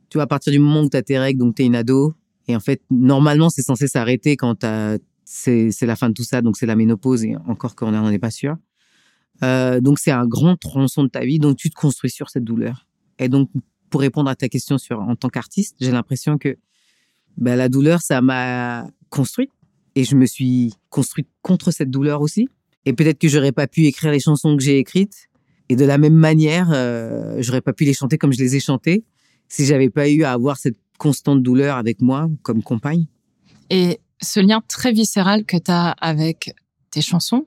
tu 0.09 0.17
vois, 0.17 0.25
à 0.25 0.27
partir 0.27 0.53
du 0.53 0.59
moment 0.59 0.83
où 0.83 0.89
tu 0.91 0.97
as 0.97 1.03
tes 1.03 1.19
règles, 1.19 1.39
donc 1.39 1.55
tu 1.55 1.63
es 1.63 1.67
une 1.67 1.77
ado, 1.77 2.15
et 2.49 2.57
en 2.57 2.61
fait, 2.61 2.83
normalement, 2.91 3.49
c'est 3.49 3.63
censé 3.63 3.87
s'arrêter 3.87 4.37
quand 4.37 4.65
c'est 5.25 5.71
la 5.83 5.97
fin 5.97 6.09
de 6.09 6.15
tout 6.15 6.25
ça, 6.25 6.43
donc 6.43 6.57
c'est 6.57 6.67
la 6.67 6.77
ménopause, 6.77 7.25
et 7.25 7.37
encore 7.47 7.77
qu'on 7.77 7.93
n'en 7.93 8.11
est 8.11 8.19
pas 8.19 8.31
sûr. 8.31 8.57
Euh, 9.43 9.81
donc 9.81 9.99
c'est 9.99 10.11
un 10.11 10.27
grand 10.27 10.57
tronçon 10.57 11.05
de 11.05 11.09
ta 11.09 11.21
vie, 11.21 11.39
donc 11.39 11.57
tu 11.57 11.71
te 11.71 11.75
construis 11.75 12.11
sur 12.11 12.29
cette 12.31 12.45
douleur. 12.45 12.87
Et 13.19 13.29
donc 13.29 13.51
pour 13.89 14.01
répondre 14.01 14.31
à 14.31 14.37
ta 14.37 14.49
question 14.49 14.79
sur 14.79 15.01
en 15.01 15.17
tant 15.17 15.29
qu'artiste, 15.29 15.77
j'ai 15.81 15.91
l'impression 15.91 16.39
que 16.39 16.57
ben, 17.37 17.57
la 17.57 17.69
douleur 17.69 18.03
ça 18.03 18.21
m'a 18.21 18.87
construite 19.09 19.51
et 20.01 20.05
je 20.05 20.17
me 20.17 20.25
suis 20.25 20.73
construite 20.89 21.29
contre 21.43 21.71
cette 21.73 21.91
douleur 21.91 22.23
aussi. 22.23 22.49
Et 22.87 22.95
peut-être 22.95 23.19
que 23.19 23.29
j'aurais 23.29 23.53
pas 23.53 23.67
pu 23.67 23.85
écrire 23.85 24.11
les 24.11 24.19
chansons 24.19 24.57
que 24.57 24.63
j'ai 24.63 24.79
écrites 24.79 25.29
et 25.69 25.77
de 25.77 25.85
la 25.85 25.99
même 25.99 26.15
manière 26.15 26.71
euh, 26.73 27.37
j'aurais 27.41 27.61
pas 27.61 27.75
pu 27.75 27.85
les 27.85 27.93
chanter 27.93 28.17
comme 28.17 28.33
je 28.33 28.39
les 28.39 28.57
ai 28.57 28.61
chantées 28.61 29.05
si 29.49 29.67
j'avais 29.67 29.91
pas 29.91 30.09
eu 30.09 30.23
à 30.23 30.33
avoir 30.33 30.57
cette 30.57 30.79
constante 30.97 31.43
douleur 31.43 31.77
avec 31.77 32.01
moi 32.01 32.31
comme 32.43 32.63
compagne. 32.63 33.05
Et 33.69 34.01
ce 34.23 34.41
lien 34.41 34.63
très 34.69 34.93
viscéral 34.93 35.45
que 35.45 35.59
tu 35.59 35.71
as 35.71 35.91
avec 35.91 36.55
tes 36.91 37.03
chansons, 37.03 37.47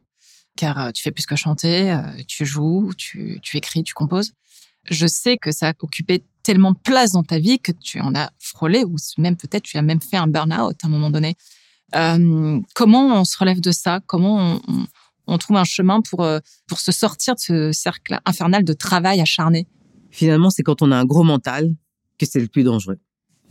car 0.56 0.80
euh, 0.80 0.92
tu 0.92 1.02
fais 1.02 1.12
plus 1.12 1.26
que 1.26 1.36
chanter, 1.36 1.92
euh, 1.92 2.02
tu 2.28 2.46
joues, 2.46 2.92
tu, 2.96 3.40
tu 3.42 3.58
écris, 3.58 3.84
tu 3.84 3.96
composes. 3.96 4.34
Je 4.92 5.08
sais 5.08 5.38
que 5.38 5.52
ça 5.52 5.70
a 5.70 5.74
occupé 5.80 6.24
tellement 6.44 6.74
de 6.74 6.78
place 6.78 7.14
dans 7.14 7.24
ta 7.24 7.40
vie 7.40 7.58
que 7.58 7.72
tu 7.72 8.00
en 8.00 8.14
as 8.14 8.30
frôlé, 8.38 8.84
ou 8.84 8.96
même 9.18 9.38
peut-être 9.38 9.64
tu 9.64 9.78
as 9.78 9.82
même 9.82 10.02
fait 10.02 10.18
un 10.18 10.28
burn-out 10.28 10.78
à 10.84 10.88
un 10.88 10.90
moment 10.90 11.10
donné. 11.10 11.36
Euh, 11.96 12.60
comment 12.76 13.22
on 13.22 13.26
se 13.26 13.38
relève 13.38 13.60
de 13.60 13.72
ça? 13.72 14.00
Comment 14.08 14.60
on, 15.28 15.38
trouve 15.38 15.58
un 15.58 15.64
chemin 15.64 16.02
pour, 16.02 16.28
pour 16.68 16.80
se 16.80 16.92
sortir 16.92 17.36
de 17.36 17.40
ce 17.40 17.72
cercle 17.72 18.20
infernal 18.26 18.64
de 18.64 18.74
travail 18.74 19.22
acharné? 19.22 19.68
Finalement, 20.12 20.50
c'est 20.50 20.64
quand 20.64 20.82
on 20.82 20.92
a 20.92 20.98
un 20.98 21.06
gros 21.06 21.24
mental 21.24 21.76
que 22.18 22.26
c'est 22.26 22.40
le 22.40 22.48
plus 22.48 22.64
dangereux. 22.64 23.00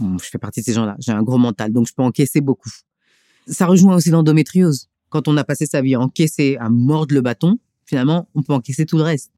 je 0.01 0.25
fais 0.25 0.39
partie 0.39 0.61
de 0.61 0.65
ces 0.65 0.73
gens-là. 0.73 0.97
J'ai 0.99 1.13
un 1.13 1.23
gros 1.23 1.39
mental, 1.39 1.73
donc 1.73 1.87
je 1.89 1.95
peux 1.95 2.03
encaisser 2.03 2.41
beaucoup. 2.41 2.71
Ça 3.47 3.67
rejoint 3.67 3.97
aussi 3.97 4.11
l'endométriose 4.11 4.89
quand 5.13 5.29
on 5.29 5.37
a 5.37 5.45
passé 5.45 5.67
sa 5.67 5.83
vie 5.83 5.95
à 5.95 6.01
encaisser, 6.01 6.57
à 6.59 6.71
mordre 6.71 7.15
le 7.15 7.21
bâton, 7.21 7.59
finalement, 7.85 8.29
on 8.35 8.43
peut 8.43 8.55
encaisser 8.55 8.87
tout 8.87 8.97
le 8.97 9.05
reste. 9.05 9.31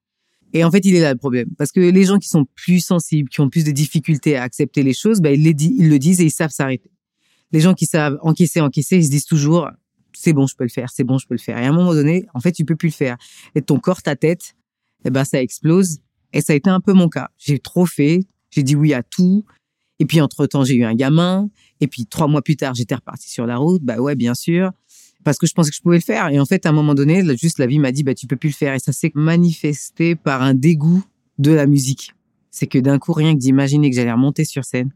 Et 0.52 0.62
en 0.62 0.70
fait, 0.70 0.84
il 0.84 0.94
est 0.94 1.00
là 1.00 1.12
le 1.12 1.18
problème. 1.18 1.48
Parce 1.58 1.72
que 1.72 1.80
les 1.80 2.04
gens 2.04 2.18
qui 2.18 2.28
sont 2.28 2.46
plus 2.54 2.78
sensibles, 2.78 3.28
qui 3.28 3.40
ont 3.40 3.50
plus 3.50 3.64
de 3.64 3.72
difficultés 3.72 4.36
à 4.36 4.44
accepter 4.44 4.84
les 4.84 4.94
choses, 4.94 5.20
ben, 5.20 5.34
ils, 5.34 5.60
ils 5.60 5.88
le 5.88 5.98
disent 5.98 6.20
et 6.20 6.26
ils 6.26 6.30
savent 6.30 6.52
s'arrêter. 6.52 6.90
Les 7.54 7.60
gens 7.60 7.72
qui 7.72 7.86
savent 7.86 8.18
encaisser, 8.22 8.60
encaisser, 8.60 8.96
ils 8.96 9.04
se 9.04 9.10
disent 9.10 9.26
toujours, 9.26 9.70
c'est 10.12 10.32
bon, 10.32 10.48
je 10.48 10.56
peux 10.56 10.64
le 10.64 10.70
faire, 10.70 10.90
c'est 10.92 11.04
bon, 11.04 11.18
je 11.18 11.26
peux 11.28 11.34
le 11.34 11.40
faire. 11.40 11.56
Et 11.56 11.64
à 11.64 11.68
un 11.68 11.72
moment 11.72 11.94
donné, 11.94 12.26
en 12.34 12.40
fait, 12.40 12.50
tu 12.50 12.64
peux 12.64 12.74
plus 12.74 12.88
le 12.88 12.94
faire. 12.94 13.16
Et 13.54 13.62
ton 13.62 13.78
corps, 13.78 14.02
ta 14.02 14.16
tête, 14.16 14.56
eh 15.04 15.10
ben, 15.10 15.24
ça 15.24 15.40
explose. 15.40 15.98
Et 16.32 16.40
ça 16.40 16.52
a 16.52 16.56
été 16.56 16.68
un 16.68 16.80
peu 16.80 16.92
mon 16.92 17.08
cas. 17.08 17.30
J'ai 17.38 17.60
trop 17.60 17.86
fait. 17.86 18.26
J'ai 18.50 18.64
dit 18.64 18.74
oui 18.74 18.92
à 18.92 19.04
tout. 19.04 19.44
Et 20.00 20.04
puis, 20.04 20.20
entre 20.20 20.46
temps, 20.46 20.64
j'ai 20.64 20.74
eu 20.74 20.82
un 20.82 20.96
gamin. 20.96 21.48
Et 21.80 21.86
puis, 21.86 22.06
trois 22.06 22.26
mois 22.26 22.42
plus 22.42 22.56
tard, 22.56 22.74
j'étais 22.74 22.96
reparti 22.96 23.30
sur 23.30 23.46
la 23.46 23.56
route. 23.56 23.82
Bah 23.84 23.98
ouais, 23.98 24.16
bien 24.16 24.34
sûr 24.34 24.72
parce 25.22 25.38
que 25.38 25.46
je 25.46 25.54
pensais 25.54 25.70
que 25.70 25.76
je 25.76 25.80
pouvais 25.80 25.96
le 25.96 26.02
faire. 26.02 26.28
Et 26.28 26.38
en 26.38 26.44
fait, 26.44 26.66
à 26.66 26.68
un 26.68 26.72
moment 26.72 26.94
donné, 26.94 27.24
juste 27.36 27.58
la 27.58 27.66
vie 27.66 27.78
m'a 27.78 27.92
dit, 27.92 28.02
bah, 28.02 28.14
tu 28.14 28.26
peux 28.26 28.36
plus 28.36 28.50
le 28.50 28.54
faire. 28.54 28.74
Et 28.74 28.78
ça 28.78 28.92
s'est 28.92 29.10
manifesté 29.14 30.14
par 30.16 30.42
un 30.42 30.54
dégoût 30.54 31.02
de 31.38 31.50
la 31.50 31.66
musique. 31.66 32.14
C'est 32.50 32.66
que 32.66 32.78
d'un 32.78 32.98
coup, 32.98 33.12
rien 33.12 33.32
que 33.32 33.38
d'imaginer 33.38 33.90
que 33.90 33.96
j'allais 33.96 34.12
remonter 34.12 34.44
sur 34.44 34.64
scène, 34.64 34.92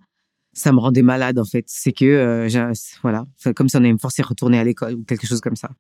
ça 0.53 0.73
me 0.73 0.79
rendait 0.79 1.03
malade, 1.03 1.39
en 1.39 1.45
fait. 1.45 1.65
C'est 1.69 1.93
que, 1.93 2.05
euh, 2.05 2.73
voilà, 3.03 3.27
comme 3.55 3.69
si 3.69 3.77
on 3.77 3.81
allait 3.81 3.93
me 3.93 3.99
forcer 3.99 4.23
à 4.23 4.27
retourner 4.27 4.59
à 4.59 4.65
l'école 4.65 4.95
ou 4.95 5.05
quelque 5.05 5.27
chose 5.27 5.41
comme 5.41 5.57
ça. 5.57 5.71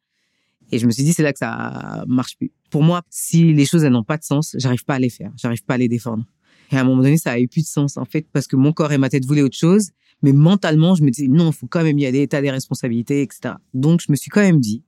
Et 0.70 0.78
je 0.78 0.86
me 0.86 0.90
suis 0.90 1.02
dit, 1.02 1.12
c'est 1.12 1.22
là 1.22 1.32
que 1.32 1.38
ça 1.38 2.04
marche 2.06 2.36
plus. 2.36 2.52
Pour 2.70 2.82
moi, 2.82 3.02
si 3.08 3.54
les 3.54 3.64
choses, 3.64 3.84
elles 3.84 3.92
n'ont 3.92 4.04
pas 4.04 4.18
de 4.18 4.24
sens, 4.24 4.54
j'arrive 4.58 4.84
pas 4.84 4.94
à 4.94 4.98
les 4.98 5.08
faire. 5.08 5.32
J'arrive 5.36 5.64
pas 5.64 5.74
à 5.74 5.78
les 5.78 5.88
défendre. 5.88 6.24
Et 6.70 6.76
à 6.76 6.82
un 6.82 6.84
moment 6.84 7.02
donné, 7.02 7.16
ça 7.16 7.32
a 7.32 7.38
eu 7.38 7.48
plus 7.48 7.62
de 7.62 7.68
sens, 7.68 7.96
en 7.96 8.04
fait, 8.04 8.26
parce 8.32 8.46
que 8.46 8.56
mon 8.56 8.72
corps 8.72 8.92
et 8.92 8.98
ma 8.98 9.08
tête 9.08 9.24
voulaient 9.24 9.42
autre 9.42 9.56
chose. 9.56 9.90
Mais 10.22 10.32
mentalement, 10.32 10.94
je 10.94 11.02
me 11.02 11.10
disais, 11.10 11.28
non, 11.28 11.52
faut 11.52 11.66
quand 11.66 11.82
même 11.82 11.98
y 11.98 12.04
aller, 12.04 12.26
t'as 12.28 12.42
des 12.42 12.50
responsabilités, 12.50 13.22
etc. 13.22 13.54
Donc, 13.72 14.00
je 14.06 14.10
me 14.10 14.16
suis 14.16 14.30
quand 14.30 14.40
même 14.40 14.60
dit, 14.60 14.82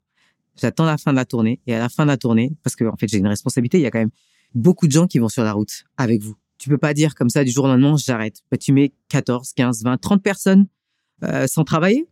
j'attends 0.59 0.85
la 0.85 0.97
fin 0.97 1.11
de 1.11 1.15
la 1.15 1.25
tournée. 1.25 1.59
Et 1.65 1.73
à 1.73 1.79
la 1.79 1.89
fin 1.89 2.03
de 2.03 2.09
la 2.09 2.17
tournée, 2.17 2.53
parce 2.63 2.75
que, 2.75 2.83
en 2.83 2.95
fait, 2.97 3.07
j'ai 3.07 3.17
une 3.17 3.27
responsabilité, 3.27 3.79
il 3.79 3.81
y 3.81 3.87
a 3.87 3.91
quand 3.91 3.99
même 3.99 4.11
beaucoup 4.53 4.85
de 4.85 4.91
gens 4.91 5.07
qui 5.07 5.17
vont 5.17 5.29
sur 5.29 5.43
la 5.43 5.53
route 5.53 5.85
avec 5.97 6.21
vous. 6.21 6.35
Tu 6.61 6.69
peux 6.69 6.77
pas 6.77 6.93
dire 6.93 7.15
comme 7.15 7.31
ça 7.31 7.43
du 7.43 7.49
jour 7.49 7.65
au 7.65 7.67
lendemain, 7.67 7.95
j'arrête. 7.97 8.43
Bah, 8.51 8.57
tu 8.57 8.71
mets 8.71 8.93
14, 9.09 9.53
15, 9.53 9.81
20, 9.83 9.97
30 9.97 10.21
personnes 10.21 10.67
euh, 11.23 11.47
sans 11.47 11.63
travailler. 11.63 12.07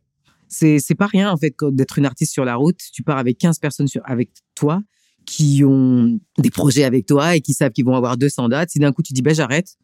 C'est 0.48 0.80
c'est 0.80 0.96
pas 0.96 1.06
rien 1.06 1.32
en 1.32 1.38
fait 1.38 1.54
d'être 1.62 2.00
une 2.00 2.08
artiste 2.08 2.34
sur 2.34 2.46
la 2.46 2.56
route. 2.56 2.80
Tu 2.92 3.04
pars 3.04 3.20
avec 3.20 3.38
15 3.38 3.60
personnes 3.60 3.86
avec 4.06 4.32
toi 4.56 4.82
qui 5.28 5.64
ont 5.64 6.20
des 6.40 6.50
projets 6.50 6.84
avec 6.84 7.06
toi 7.06 7.36
et 7.36 7.42
qui 7.42 7.54
savent 7.54 7.72
qu'ils 7.72 7.86
vont 7.86 7.94
avoir 7.94 8.18
200 8.18 8.50
dates. 8.50 8.72
Si 8.72 8.80
d'un 8.80 8.92
coup 8.92 9.04
tu 9.04 9.14
dis 9.14 9.22
bah 9.22 9.34
j'arrête, 9.34 9.78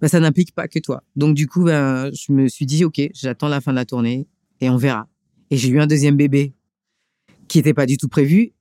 bah 0.00 0.08
ça 0.08 0.20
n'implique 0.20 0.54
pas 0.54 0.68
que 0.68 0.78
toi. 0.78 1.04
Donc 1.14 1.34
du 1.34 1.46
coup 1.46 1.64
ben 1.64 2.10
je 2.14 2.32
me 2.32 2.48
suis 2.48 2.64
dit 2.64 2.86
OK, 2.86 2.98
j'attends 3.12 3.48
la 3.48 3.60
fin 3.60 3.72
de 3.72 3.76
la 3.76 3.84
tournée 3.84 4.26
et 4.62 4.70
on 4.70 4.78
verra. 4.78 5.06
Et 5.50 5.58
j'ai 5.58 5.68
eu 5.68 5.78
un 5.80 5.86
deuxième 5.86 6.16
bébé 6.16 6.54
qui 7.46 7.58
était 7.58 7.74
pas 7.74 7.84
du 7.84 7.98
tout 7.98 8.08
prévu 8.08 8.54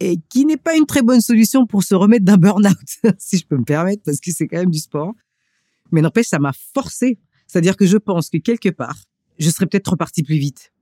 et 0.00 0.18
qui 0.28 0.44
n'est 0.44 0.56
pas 0.56 0.76
une 0.76 0.86
très 0.86 1.02
bonne 1.02 1.20
solution 1.20 1.66
pour 1.66 1.82
se 1.82 1.94
remettre 1.94 2.24
d'un 2.24 2.36
burn-out, 2.36 2.76
si 3.18 3.38
je 3.38 3.46
peux 3.46 3.56
me 3.56 3.64
permettre, 3.64 4.02
parce 4.04 4.20
que 4.20 4.30
c'est 4.30 4.46
quand 4.46 4.58
même 4.58 4.70
du 4.70 4.78
sport. 4.78 5.14
Mais 5.92 6.00
n'empêche, 6.00 6.26
ça 6.26 6.38
m'a 6.38 6.52
forcé. 6.74 7.18
C'est-à-dire 7.46 7.76
que 7.76 7.86
je 7.86 7.96
pense 7.96 8.28
que 8.28 8.38
quelque 8.38 8.68
part, 8.68 8.96
je 9.38 9.48
serais 9.50 9.66
peut-être 9.66 9.88
reparti 9.88 10.22
plus 10.22 10.38
vite. 10.38 10.72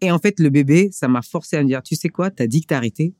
Et 0.00 0.10
en 0.10 0.18
fait, 0.18 0.40
le 0.40 0.50
bébé, 0.50 0.90
ça 0.92 1.08
m'a 1.08 1.22
forcé 1.22 1.56
à 1.56 1.62
me 1.62 1.68
dire, 1.68 1.82
tu 1.82 1.94
sais 1.94 2.08
quoi, 2.08 2.30
t'as 2.30 2.46
dit 2.46 2.64
que 2.64 2.74
arrêté, 2.74 3.14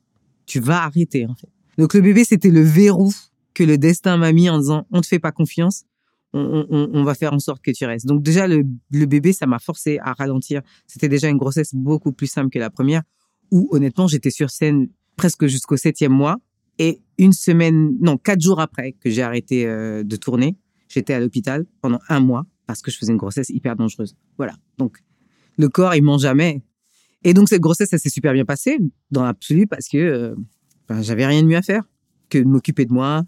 tu 0.45 0.59
vas 0.59 0.83
arrêter, 0.83 1.25
en 1.25 1.35
fait. 1.35 1.49
Donc 1.77 1.93
le 1.93 2.01
bébé, 2.01 2.23
c'était 2.25 2.49
le 2.49 2.61
verrou 2.61 3.13
que 3.53 3.63
le 3.63 3.77
destin 3.77 4.17
m'a 4.17 4.33
mis 4.33 4.49
en 4.49 4.59
disant, 4.59 4.85
on 4.91 5.01
te 5.01 5.07
fait 5.07 5.19
pas 5.19 5.31
confiance, 5.31 5.85
on, 6.33 6.65
on, 6.69 6.89
on, 6.93 7.03
va 7.03 7.13
faire 7.13 7.33
en 7.33 7.39
sorte 7.39 7.61
que 7.61 7.71
tu 7.71 7.85
restes. 7.85 8.05
Donc 8.05 8.23
déjà, 8.23 8.47
le, 8.47 8.65
le 8.91 9.05
bébé, 9.05 9.33
ça 9.33 9.47
m'a 9.47 9.59
forcé 9.59 9.99
à 9.99 10.13
ralentir. 10.13 10.61
C'était 10.87 11.09
déjà 11.09 11.27
une 11.27 11.37
grossesse 11.37 11.73
beaucoup 11.73 12.13
plus 12.13 12.27
simple 12.27 12.49
que 12.49 12.59
la 12.59 12.69
première, 12.69 13.03
où 13.51 13.67
honnêtement, 13.71 14.07
j'étais 14.07 14.31
sur 14.31 14.49
scène 14.49 14.89
presque 15.15 15.47
jusqu'au 15.47 15.77
septième 15.77 16.11
mois. 16.11 16.37
Et 16.79 17.01
une 17.17 17.33
semaine, 17.33 17.95
non, 17.99 18.17
quatre 18.17 18.41
jours 18.41 18.59
après 18.59 18.93
que 18.93 19.09
j'ai 19.09 19.21
arrêté 19.21 19.67
euh, 19.67 20.03
de 20.03 20.15
tourner, 20.15 20.55
j'étais 20.87 21.13
à 21.13 21.19
l'hôpital 21.19 21.65
pendant 21.81 21.99
un 22.09 22.19
mois 22.19 22.45
parce 22.65 22.81
que 22.81 22.89
je 22.89 22.97
faisais 22.97 23.11
une 23.11 23.17
grossesse 23.17 23.49
hyper 23.49 23.75
dangereuse. 23.75 24.15
Voilà. 24.37 24.53
Donc, 24.77 24.97
le 25.57 25.69
corps, 25.69 25.93
il 25.93 26.03
ment 26.03 26.17
jamais. 26.17 26.61
Et 27.23 27.33
donc, 27.33 27.49
cette 27.49 27.61
grossesse, 27.61 27.89
ça 27.89 27.97
s'est 27.97 28.09
super 28.09 28.33
bien 28.33 28.45
passée 28.45 28.79
dans 29.11 29.23
l'absolu 29.23 29.67
parce 29.67 29.87
que 29.87 29.97
euh, 29.97 30.35
ben, 30.87 31.01
j'avais 31.01 31.25
rien 31.25 31.43
de 31.43 31.47
mieux 31.47 31.57
à 31.57 31.61
faire 31.61 31.83
que 32.29 32.37
de 32.37 32.45
m'occuper 32.45 32.85
de 32.85 32.93
moi. 32.93 33.23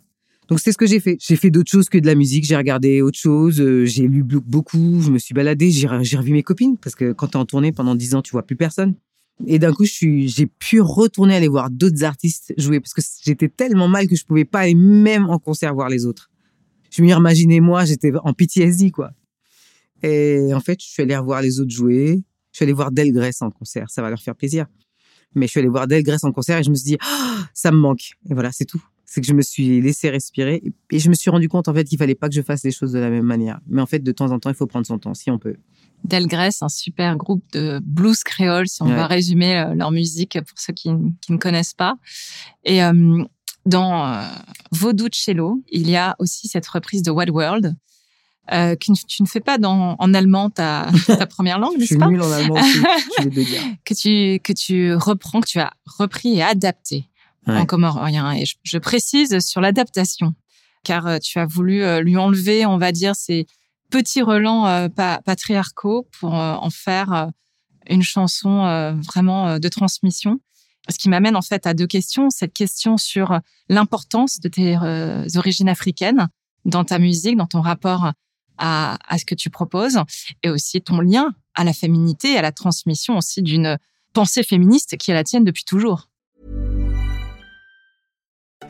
Donc, 0.48 0.60
c'est 0.60 0.72
ce 0.72 0.78
que 0.78 0.86
j'ai 0.86 1.00
fait. 1.00 1.18
J'ai 1.20 1.36
fait 1.36 1.52
d'autres 1.52 1.70
choses 1.70 1.90
que 1.90 1.98
de 1.98 2.06
la 2.06 2.16
musique. 2.16 2.46
J'ai 2.46 2.56
regardé 2.58 3.02
autre 3.02 3.20
chose. 3.20 3.62
Euh, 3.62 3.86
j'ai 3.86 4.08
lu 4.08 4.24
beaucoup. 4.24 5.02
Je 5.02 5.12
me 5.12 5.20
suis 5.20 5.34
baladée. 5.34 5.70
J'ai 5.72 5.88
revu 5.88 6.32
mes 6.32 6.44
copines 6.44 6.78
parce 6.78 6.96
que 6.96 7.12
quand 7.13 7.28
tu 7.28 7.34
es 7.34 7.38
en 7.38 7.46
tournée 7.46 7.72
pendant 7.72 7.96
dix 7.96 8.16
ans, 8.16 8.22
tu 8.22 8.32
vois 8.32 8.44
plus 8.44 8.56
personne. 8.56 8.96
Et 9.46 9.60
d'un 9.60 9.74
coup, 9.74 9.86
j'ai 9.86 10.46
pu 10.48 10.80
retourner 10.82 11.36
aller 11.36 11.48
voir 11.48 11.70
d'autres 11.70 12.04
artistes 12.04 12.54
jouer 12.58 12.80
parce 12.80 12.94
que 12.94 13.02
j'étais 13.24 13.50
tellement 13.50 13.88
mal 13.88 14.08
que 14.08 14.16
je 14.16 14.25
pouvais 14.25 14.46
pas 14.46 14.62
aller 14.62 14.75
même 14.75 15.30
en 15.30 15.40
concert 15.40 15.74
voir 15.74 15.90
les 15.90 16.06
autres. 16.06 16.30
Je 16.92 17.02
m'imaginais 17.02 17.60
moi, 17.60 17.86
j'étais 17.86 18.12
en 18.24 18.34
PTSD 18.34 18.92
quoi. 18.92 19.12
Et 20.04 20.54
en 20.54 20.60
fait, 20.60 20.80
je 20.82 20.88
suis 20.88 21.04
allé 21.04 21.16
revoir 21.18 21.42
les 21.42 21.60
autres 21.60 21.72
jouer. 21.72 22.24
Je 22.52 22.58
suis 22.58 22.63
allé 22.63 22.74
voir 22.74 22.92
Delgrès 22.92 23.42
en 23.42 23.50
concert, 23.50 23.90
ça 23.90 24.02
va 24.02 24.10
leur 24.10 24.22
faire 24.22 24.36
plaisir. 24.36 24.68
Mais 25.34 25.48
je 25.48 25.52
suis 25.52 25.60
allé 25.60 25.70
voir 25.70 25.88
Delgrès 25.88 26.24
en 26.24 26.32
concert 26.32 26.60
et 26.60 26.63
je 26.63 26.70
me 26.70 26.75
suis 26.75 26.86
dit, 26.86 26.98
ah, 27.02 27.48
ça 27.54 27.72
me 27.72 27.78
manque. 27.78 28.12
Et 28.30 28.34
voilà, 28.34 28.52
c'est 28.52 28.66
tout. 28.66 28.84
C'est 29.05 29.22
que 29.22 29.27
je 29.27 29.33
me 29.33 29.41
suis 29.41 29.81
laissé 29.81 30.10
respirer 30.10 30.63
et 30.91 31.00
je 31.00 31.10
me 31.10 31.13
suis 31.13 31.29
rendu 31.29 31.50
compte 31.50 31.67
en 31.67 31.74
fait 31.74 31.83
qu'il 31.83 31.98
fallait 31.98 32.15
pas 32.15 32.29
que 32.29 32.36
je 32.36 32.41
fasse 32.41 32.63
les 32.63 32.72
choses 32.72 32.93
de 32.93 33.00
la 33.00 33.10
même 33.10 33.25
manière. 33.25 33.60
Mais 33.67 33.81
en 33.81 33.86
fait, 33.86 34.00
de 34.00 34.12
temps 34.12 34.31
en 34.31 34.39
temps, 34.39 34.50
il 34.50 34.55
faut 34.55 34.67
prendre 34.67 34.86
son 34.86 34.98
temps 34.98 35.13
si 35.13 35.29
on 35.29 35.38
peut. 35.38 35.55
Delgrès, 36.03 36.62
un 36.62 36.69
super 36.69 37.15
groupe 37.15 37.43
de 37.53 37.79
blues 37.81 38.24
créole, 38.24 38.67
si 38.67 38.81
on 38.81 38.88
va 38.88 39.07
résumer 39.07 39.57
euh, 39.57 39.74
leur 39.74 39.91
musique 39.91 40.38
pour 40.41 40.60
ceux 40.60 40.74
qui, 40.74 40.89
ne 40.89 41.38
connaissent 41.38 41.74
pas. 41.74 41.95
Et 42.65 42.83
euh, 42.83 43.24
dans 43.65 44.07
euh, 44.07 44.22
Vaudou 44.72 45.07
Cello, 45.13 45.63
il 45.72 45.89
y 45.89 45.95
a 45.95 46.15
aussi 46.19 46.48
cette 46.50 46.67
reprise 46.67 47.03
de 47.03 47.12
Wild 47.12 47.29
World. 47.29 47.75
que 48.50 49.05
tu 49.07 49.24
ne 49.24 49.27
fais 49.27 49.39
pas 49.39 49.57
dans, 49.57 49.95
en 49.98 50.13
allemand 50.13 50.50
ta, 50.50 50.88
ta 51.07 51.25
première 51.25 51.57
langue, 51.57 51.77
n'est-ce 51.77 51.95
pas? 51.95 52.05
Je 52.05 52.10
suis 52.10 52.17
nul 52.17 52.22
en 52.22 52.31
allemand 52.31 52.55
aussi, 52.55 52.79
je 53.19 53.29
vais 53.29 53.45
dire. 53.45 53.62
Que 53.86 53.93
tu, 53.93 54.39
que 54.41 54.51
tu 54.51 54.93
reprends, 54.95 55.39
que 55.39 55.48
tu 55.48 55.60
as 55.60 55.72
repris 55.86 56.38
et 56.38 56.43
adapté 56.43 57.10
en 57.47 57.65
comorien. 57.65 58.33
Et 58.33 58.45
je, 58.63 58.77
précise 58.77 59.39
sur 59.39 59.62
l'adaptation, 59.62 60.33
car 60.83 61.19
tu 61.19 61.39
as 61.39 61.45
voulu 61.45 61.83
lui 62.01 62.17
enlever, 62.17 62.65
on 62.65 62.77
va 62.77 62.91
dire, 62.91 63.15
ces, 63.15 63.47
petits 63.93 64.23
relents 64.23 64.65
euh, 64.65 64.89
patriarcaux 64.89 66.07
pour 66.19 66.33
euh, 66.33 66.55
en 66.55 66.71
faire 66.71 67.13
euh, 67.13 67.27
une 67.88 68.01
chanson 68.01 68.95
vraiment 69.05 69.59
de 69.59 69.67
transmission. 69.67 70.39
Ce 70.89 70.97
qui 70.97 71.09
m'amène 71.09 71.35
en 71.35 71.41
fait 71.41 71.67
à 71.67 71.73
deux 71.73 71.85
questions. 71.85 72.29
Cette 72.29 72.53
question 72.53 72.95
sur 72.95 73.41
l'importance 73.67 74.39
de 74.39 74.47
tes 74.47 74.77
origines 75.38 75.67
africaines 75.67 76.29
dans 76.63 76.85
ta 76.85 76.97
musique, 76.97 77.35
dans 77.35 77.45
ton 77.45 77.59
rapport 77.59 78.13
à, 78.57 78.97
à, 79.05 79.17
ce 79.17 79.25
que 79.25 79.35
tu 79.35 79.50
proposes, 79.50 80.00
et 80.43 80.50
aussi 80.50 80.81
ton 80.81 81.01
lien 81.01 81.33
à 81.55 81.65
la 81.65 81.73
féminité, 81.73 82.38
à 82.38 82.41
la 82.41 82.53
transmission 82.53 83.17
aussi 83.17 83.41
d'une 83.41 83.77
pensée 84.13 84.43
féministe 84.43 84.95
qui 84.95 85.12
est 85.12 85.13
la 85.13 85.25
tienne 85.25 85.43
depuis 85.43 85.65
toujours. 85.65 86.07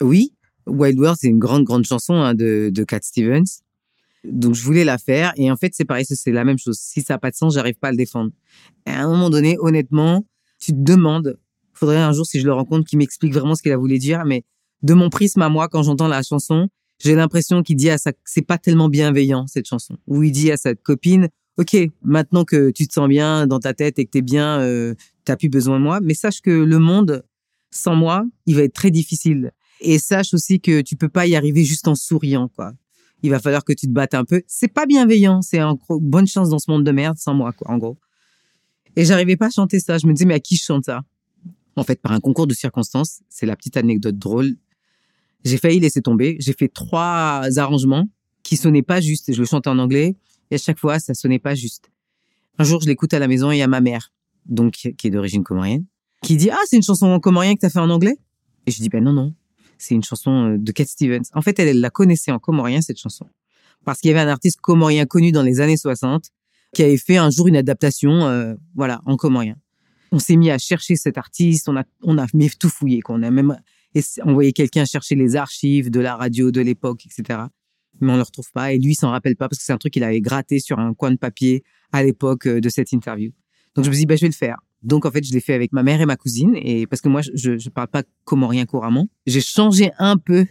Oui, 0.00 0.34
Wild 0.66 0.98
World, 0.98 1.18
c'est 1.20 1.28
une 1.28 1.38
grande, 1.38 1.64
grande 1.64 1.84
chanson 1.84 2.14
hein, 2.14 2.34
de, 2.34 2.70
de 2.72 2.84
Cat 2.84 3.00
Stevens. 3.02 3.62
Donc, 4.24 4.54
je 4.54 4.62
voulais 4.62 4.84
la 4.84 4.98
faire. 4.98 5.32
Et 5.36 5.50
en 5.50 5.56
fait, 5.56 5.72
c'est 5.74 5.84
pareil, 5.84 6.04
c'est 6.06 6.32
la 6.32 6.44
même 6.44 6.58
chose. 6.58 6.78
Si 6.78 7.02
ça 7.02 7.14
n'a 7.14 7.18
pas 7.18 7.30
de 7.30 7.36
sens, 7.36 7.54
j'arrive 7.54 7.74
pas 7.74 7.88
à 7.88 7.90
le 7.90 7.96
défendre. 7.96 8.30
À 8.86 9.02
un 9.02 9.08
moment 9.08 9.30
donné, 9.30 9.56
honnêtement, 9.60 10.24
tu 10.58 10.72
te 10.72 10.80
demandes, 10.80 11.38
faudrait 11.74 11.98
un 11.98 12.12
jour, 12.12 12.24
si 12.24 12.40
je 12.40 12.46
le 12.46 12.52
rencontre, 12.52 12.88
qu'il 12.88 12.98
m'explique 12.98 13.34
vraiment 13.34 13.54
ce 13.54 13.62
qu'il 13.62 13.72
a 13.72 13.76
voulu 13.76 13.98
dire. 13.98 14.24
Mais 14.24 14.44
de 14.82 14.94
mon 14.94 15.10
prisme 15.10 15.42
à 15.42 15.48
moi, 15.48 15.68
quand 15.68 15.82
j'entends 15.82 16.08
la 16.08 16.22
chanson, 16.22 16.68
j'ai 16.98 17.14
l'impression 17.14 17.62
qu'il 17.62 17.76
dit 17.76 17.90
à 17.90 17.98
sa, 17.98 18.12
c'est 18.24 18.46
pas 18.46 18.58
tellement 18.58 18.88
bienveillant, 18.88 19.46
cette 19.46 19.66
chanson. 19.66 19.96
Où 20.06 20.22
il 20.22 20.32
dit 20.32 20.50
à 20.50 20.56
sa 20.56 20.74
copine, 20.74 21.28
OK, 21.58 21.76
maintenant 22.02 22.44
que 22.44 22.70
tu 22.70 22.88
te 22.88 22.94
sens 22.94 23.08
bien 23.08 23.46
dans 23.46 23.60
ta 23.60 23.74
tête 23.74 23.98
et 23.98 24.06
que 24.06 24.10
t'es 24.10 24.22
bien, 24.22 24.60
euh, 24.60 24.94
t'as 25.24 25.36
plus 25.36 25.48
besoin 25.48 25.78
de 25.78 25.84
moi. 25.84 26.00
Mais 26.00 26.14
sache 26.14 26.40
que 26.40 26.50
le 26.50 26.78
monde, 26.78 27.24
sans 27.70 27.94
moi, 27.94 28.24
il 28.46 28.56
va 28.56 28.62
être 28.62 28.72
très 28.72 28.90
difficile. 28.90 29.52
Et 29.86 29.98
sache 29.98 30.32
aussi 30.32 30.60
que 30.60 30.80
tu 30.80 30.96
peux 30.96 31.10
pas 31.10 31.26
y 31.26 31.36
arriver 31.36 31.62
juste 31.62 31.86
en 31.88 31.94
souriant, 31.94 32.48
quoi. 32.48 32.72
Il 33.22 33.30
va 33.30 33.38
falloir 33.38 33.64
que 33.64 33.72
tu 33.72 33.86
te 33.86 33.92
battes 33.92 34.14
un 34.14 34.24
peu. 34.24 34.42
C'est 34.46 34.68
pas 34.68 34.86
bienveillant. 34.86 35.42
C'est 35.42 35.62
en 35.62 35.78
bonne 35.88 36.26
chance 36.26 36.48
dans 36.48 36.58
ce 36.58 36.70
monde 36.70 36.84
de 36.84 36.90
merde 36.90 37.18
sans 37.18 37.34
moi, 37.34 37.52
quoi, 37.52 37.70
en 37.70 37.78
gros. 37.78 37.98
Et 38.96 39.04
j'arrivais 39.04 39.36
pas 39.36 39.46
à 39.46 39.50
chanter 39.50 39.80
ça. 39.80 39.98
Je 39.98 40.06
me 40.06 40.12
disais, 40.12 40.24
mais 40.24 40.34
à 40.34 40.40
qui 40.40 40.56
je 40.56 40.64
chante 40.64 40.86
ça? 40.86 41.02
En 41.76 41.84
fait, 41.84 42.00
par 42.00 42.12
un 42.12 42.20
concours 42.20 42.46
de 42.46 42.54
circonstances, 42.54 43.20
c'est 43.28 43.46
la 43.46 43.56
petite 43.56 43.76
anecdote 43.76 44.18
drôle. 44.18 44.56
J'ai 45.44 45.58
failli 45.58 45.80
laisser 45.80 46.00
tomber. 46.00 46.36
J'ai 46.40 46.54
fait 46.54 46.68
trois 46.68 47.42
arrangements 47.56 48.08
qui 48.42 48.56
sonnaient 48.56 48.82
pas 48.82 49.00
juste. 49.00 49.32
Je 49.32 49.38
le 49.38 49.46
chantais 49.46 49.68
en 49.68 49.78
anglais 49.78 50.16
et 50.50 50.54
à 50.54 50.58
chaque 50.58 50.78
fois, 50.78 50.98
ça 50.98 51.12
sonnait 51.14 51.38
pas 51.38 51.54
juste. 51.54 51.90
Un 52.58 52.64
jour, 52.64 52.80
je 52.80 52.86
l'écoute 52.86 53.12
à 53.12 53.18
la 53.18 53.28
maison 53.28 53.50
et 53.50 53.56
il 53.56 53.58
y 53.58 53.62
a 53.62 53.68
ma 53.68 53.80
mère, 53.80 54.12
donc 54.46 54.72
qui 54.96 55.06
est 55.06 55.10
d'origine 55.10 55.42
comorienne, 55.42 55.84
qui 56.22 56.36
dit 56.36 56.50
ah 56.50 56.58
c'est 56.66 56.76
une 56.76 56.82
chanson 56.82 57.06
en 57.06 57.20
comorien 57.20 57.54
que 57.54 57.60
t'as 57.60 57.70
fait 57.70 57.80
en 57.80 57.90
anglais. 57.90 58.16
Et 58.66 58.70
je 58.70 58.78
dis 58.78 58.88
ben 58.88 59.02
non 59.02 59.12
non, 59.12 59.34
c'est 59.78 59.94
une 59.94 60.02
chanson 60.02 60.52
euh, 60.52 60.58
de 60.58 60.72
Cat 60.72 60.86
Stevens. 60.86 61.24
En 61.34 61.42
fait, 61.42 61.58
elle, 61.58 61.80
la 61.80 61.90
connaissait 61.90 62.30
en 62.30 62.38
comorien, 62.38 62.80
cette 62.80 62.98
chanson. 62.98 63.26
Parce 63.84 64.00
qu'il 64.00 64.10
y 64.10 64.14
avait 64.14 64.22
un 64.22 64.32
artiste 64.32 64.60
comorien 64.60 65.06
connu 65.06 65.32
dans 65.32 65.42
les 65.42 65.60
années 65.60 65.76
60 65.76 66.26
qui 66.74 66.82
avait 66.82 66.96
fait 66.96 67.16
un 67.16 67.30
jour 67.30 67.46
une 67.46 67.56
adaptation, 67.56 68.26
euh, 68.26 68.54
voilà, 68.74 69.00
en 69.06 69.16
comorien. 69.16 69.56
On 70.12 70.18
s'est 70.18 70.36
mis 70.36 70.50
à 70.50 70.58
chercher 70.58 70.96
cet 70.96 71.18
artiste, 71.18 71.68
on 71.68 71.76
a, 71.76 71.84
on 72.02 72.18
a 72.18 72.26
tout 72.58 72.68
fouillé, 72.68 73.00
qu'on 73.00 73.22
a 73.22 73.30
même 73.30 73.56
envoyé 74.22 74.52
quelqu'un 74.52 74.84
chercher 74.84 75.14
les 75.14 75.36
archives 75.36 75.90
de 75.90 76.00
la 76.00 76.16
radio 76.16 76.50
de 76.50 76.60
l'époque, 76.60 77.06
etc. 77.06 77.40
Mais 78.00 78.12
on 78.12 78.16
le 78.16 78.22
retrouve 78.22 78.50
pas 78.52 78.72
et 78.72 78.78
lui, 78.78 78.92
il 78.92 78.96
s'en 78.96 79.10
rappelle 79.10 79.36
pas 79.36 79.48
parce 79.48 79.58
que 79.58 79.64
c'est 79.64 79.72
un 79.72 79.78
truc 79.78 79.92
qu'il 79.92 80.04
avait 80.04 80.20
gratté 80.20 80.58
sur 80.58 80.78
un 80.78 80.94
coin 80.94 81.10
de 81.10 81.16
papier 81.16 81.62
à 81.92 82.02
l'époque 82.02 82.46
euh, 82.46 82.60
de 82.60 82.68
cette 82.68 82.92
interview. 82.92 83.30
Donc 83.74 83.84
je 83.84 83.90
me 83.90 83.94
dis, 83.94 84.06
bah, 84.06 84.16
je 84.16 84.22
vais 84.22 84.28
le 84.28 84.32
faire. 84.32 84.58
Donc 84.84 85.06
en 85.06 85.10
fait, 85.10 85.24
je 85.24 85.32
l'ai 85.32 85.40
fait 85.40 85.54
avec 85.54 85.72
ma 85.72 85.82
mère 85.82 86.00
et 86.00 86.06
ma 86.06 86.16
cousine 86.16 86.52
et 86.56 86.86
parce 86.86 87.00
que 87.00 87.08
moi 87.08 87.22
je 87.22 87.58
je 87.58 87.68
parle 87.70 87.88
pas 87.88 88.02
comorien 88.24 88.66
couramment, 88.66 89.08
j'ai 89.26 89.40
changé 89.40 89.90
un 89.98 90.16
peu. 90.16 90.46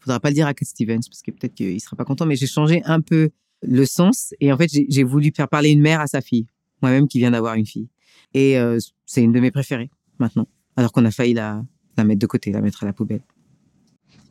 Faudra 0.00 0.20
pas 0.20 0.30
le 0.30 0.34
dire 0.34 0.46
à 0.46 0.54
Cat 0.54 0.66
Stevens 0.66 1.00
parce 1.08 1.22
que 1.22 1.30
peut-être 1.30 1.54
qu'il 1.54 1.80
sera 1.80 1.96
pas 1.96 2.04
content, 2.04 2.26
mais 2.26 2.36
j'ai 2.36 2.46
changé 2.46 2.82
un 2.84 3.00
peu 3.00 3.30
le 3.62 3.86
sens 3.86 4.34
et 4.40 4.52
en 4.52 4.58
fait 4.58 4.70
j'ai 4.70 5.02
voulu 5.04 5.32
faire 5.34 5.48
parler 5.48 5.70
une 5.70 5.80
mère 5.80 6.00
à 6.00 6.06
sa 6.06 6.20
fille, 6.20 6.46
moi-même 6.82 7.08
qui 7.08 7.18
viens 7.18 7.30
d'avoir 7.30 7.54
une 7.54 7.66
fille 7.66 7.88
et 8.34 8.58
euh, 8.58 8.78
c'est 9.06 9.22
une 9.22 9.32
de 9.32 9.40
mes 9.40 9.50
préférées 9.50 9.90
maintenant. 10.18 10.46
Alors 10.76 10.92
qu'on 10.92 11.04
a 11.04 11.10
failli 11.10 11.34
la 11.34 11.62
la 11.96 12.04
mettre 12.04 12.20
de 12.20 12.26
côté, 12.26 12.50
la 12.50 12.60
mettre 12.60 12.82
à 12.82 12.86
la 12.86 12.92
poubelle. 12.92 13.22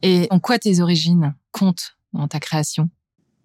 Et 0.01 0.27
en 0.31 0.39
quoi 0.39 0.60
tes 0.60 0.81
origines 0.81 1.33
comptent 1.51 1.98
dans 2.12 2.27
ta 2.27 2.39
création? 2.39 2.89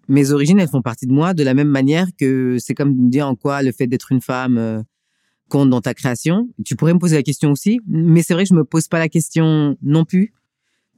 Mes 0.07 0.31
origines, 0.31 0.59
elles 0.59 0.69
font 0.69 0.81
partie 0.81 1.07
de 1.07 1.13
moi 1.13 1.33
de 1.33 1.43
la 1.43 1.53
même 1.53 1.69
manière 1.69 2.07
que 2.17 2.57
c'est 2.59 2.73
comme 2.73 3.09
dire 3.09 3.27
en 3.27 3.35
quoi 3.35 3.61
le 3.61 3.71
fait 3.71 3.87
d'être 3.87 4.11
une 4.11 4.21
femme 4.21 4.57
euh, 4.57 4.81
compte 5.49 5.69
dans 5.69 5.81
ta 5.81 5.93
création. 5.93 6.47
Tu 6.63 6.75
pourrais 6.75 6.93
me 6.93 6.99
poser 6.99 7.17
la 7.17 7.23
question 7.23 7.51
aussi, 7.51 7.81
mais 7.87 8.23
c'est 8.23 8.33
vrai 8.33 8.43
que 8.43 8.49
je 8.49 8.53
me 8.53 8.63
pose 8.63 8.87
pas 8.87 8.99
la 8.99 9.09
question 9.09 9.77
non 9.81 10.05
plus 10.05 10.33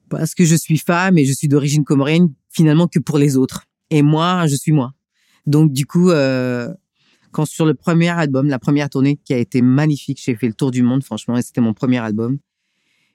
parce 0.10 0.36
que 0.36 0.46
je 0.46 0.56
suis 0.56 0.78
femme 0.78 1.18
et 1.18 1.26
je 1.26 1.32
suis 1.32 1.48
d'origine 1.48 1.84
comorienne 1.84 2.34
finalement 2.50 2.88
que 2.88 3.00
pour 3.00 3.18
les 3.18 3.38
autres. 3.38 3.66
Et 3.90 4.02
moi, 4.04 4.46
je 4.48 4.56
suis 4.56 4.72
moi. 4.72 4.94
Donc 5.48 5.72
du 5.72 5.86
coup, 5.86 6.12
euh, 6.12 6.72
quand 7.32 7.46
sur 7.46 7.66
le 7.66 7.74
premier 7.74 8.10
album, 8.10 8.48
la 8.48 8.60
première 8.60 8.90
tournée 8.90 9.18
qui 9.24 9.34
a 9.34 9.38
été 9.38 9.62
magnifique, 9.62 10.22
j'ai 10.24 10.36
fait 10.36 10.48
le 10.48 10.54
tour 10.54 10.70
du 10.70 10.84
monde, 10.84 11.04
franchement, 11.04 11.38
et 11.38 11.42
c'était 11.42 11.62
mon 11.62 11.74
premier 11.74 11.98
album. 11.98 12.38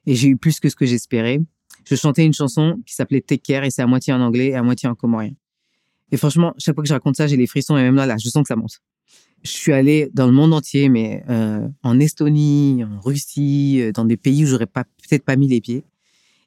Et 0.05 0.15
j'ai 0.15 0.27
eu 0.27 0.37
plus 0.37 0.59
que 0.59 0.69
ce 0.69 0.75
que 0.75 0.85
j'espérais. 0.85 1.39
Je 1.85 1.95
chantais 1.95 2.25
une 2.25 2.33
chanson 2.33 2.81
qui 2.85 2.95
s'appelait 2.95 3.21
Take 3.21 3.43
Care 3.43 3.63
et 3.63 3.69
c'est 3.69 3.81
à 3.81 3.87
moitié 3.87 4.13
en 4.13 4.19
anglais 4.21 4.47
et 4.47 4.55
à 4.55 4.63
moitié 4.63 4.89
en 4.89 4.95
comorien. 4.95 5.33
Et 6.11 6.17
franchement, 6.17 6.53
chaque 6.57 6.75
fois 6.75 6.83
que 6.83 6.87
je 6.87 6.93
raconte 6.93 7.15
ça, 7.15 7.27
j'ai 7.27 7.37
les 7.37 7.47
frissons 7.47 7.77
et 7.77 7.81
même 7.81 7.95
là, 7.95 8.05
là, 8.05 8.15
je 8.17 8.29
sens 8.29 8.41
que 8.43 8.47
ça 8.47 8.55
monte. 8.55 8.81
Je 9.43 9.51
suis 9.51 9.71
allé 9.71 10.09
dans 10.13 10.25
le 10.25 10.33
monde 10.33 10.53
entier, 10.53 10.89
mais 10.89 11.23
euh, 11.29 11.67
en 11.83 11.99
Estonie, 11.99 12.83
en 12.83 12.99
Russie, 12.99 13.79
euh, 13.81 13.91
dans 13.91 14.05
des 14.05 14.17
pays 14.17 14.43
où 14.43 14.47
j'aurais 14.47 14.65
pas 14.65 14.83
peut-être 14.83 15.23
pas 15.23 15.35
mis 15.35 15.47
les 15.47 15.61
pieds. 15.61 15.83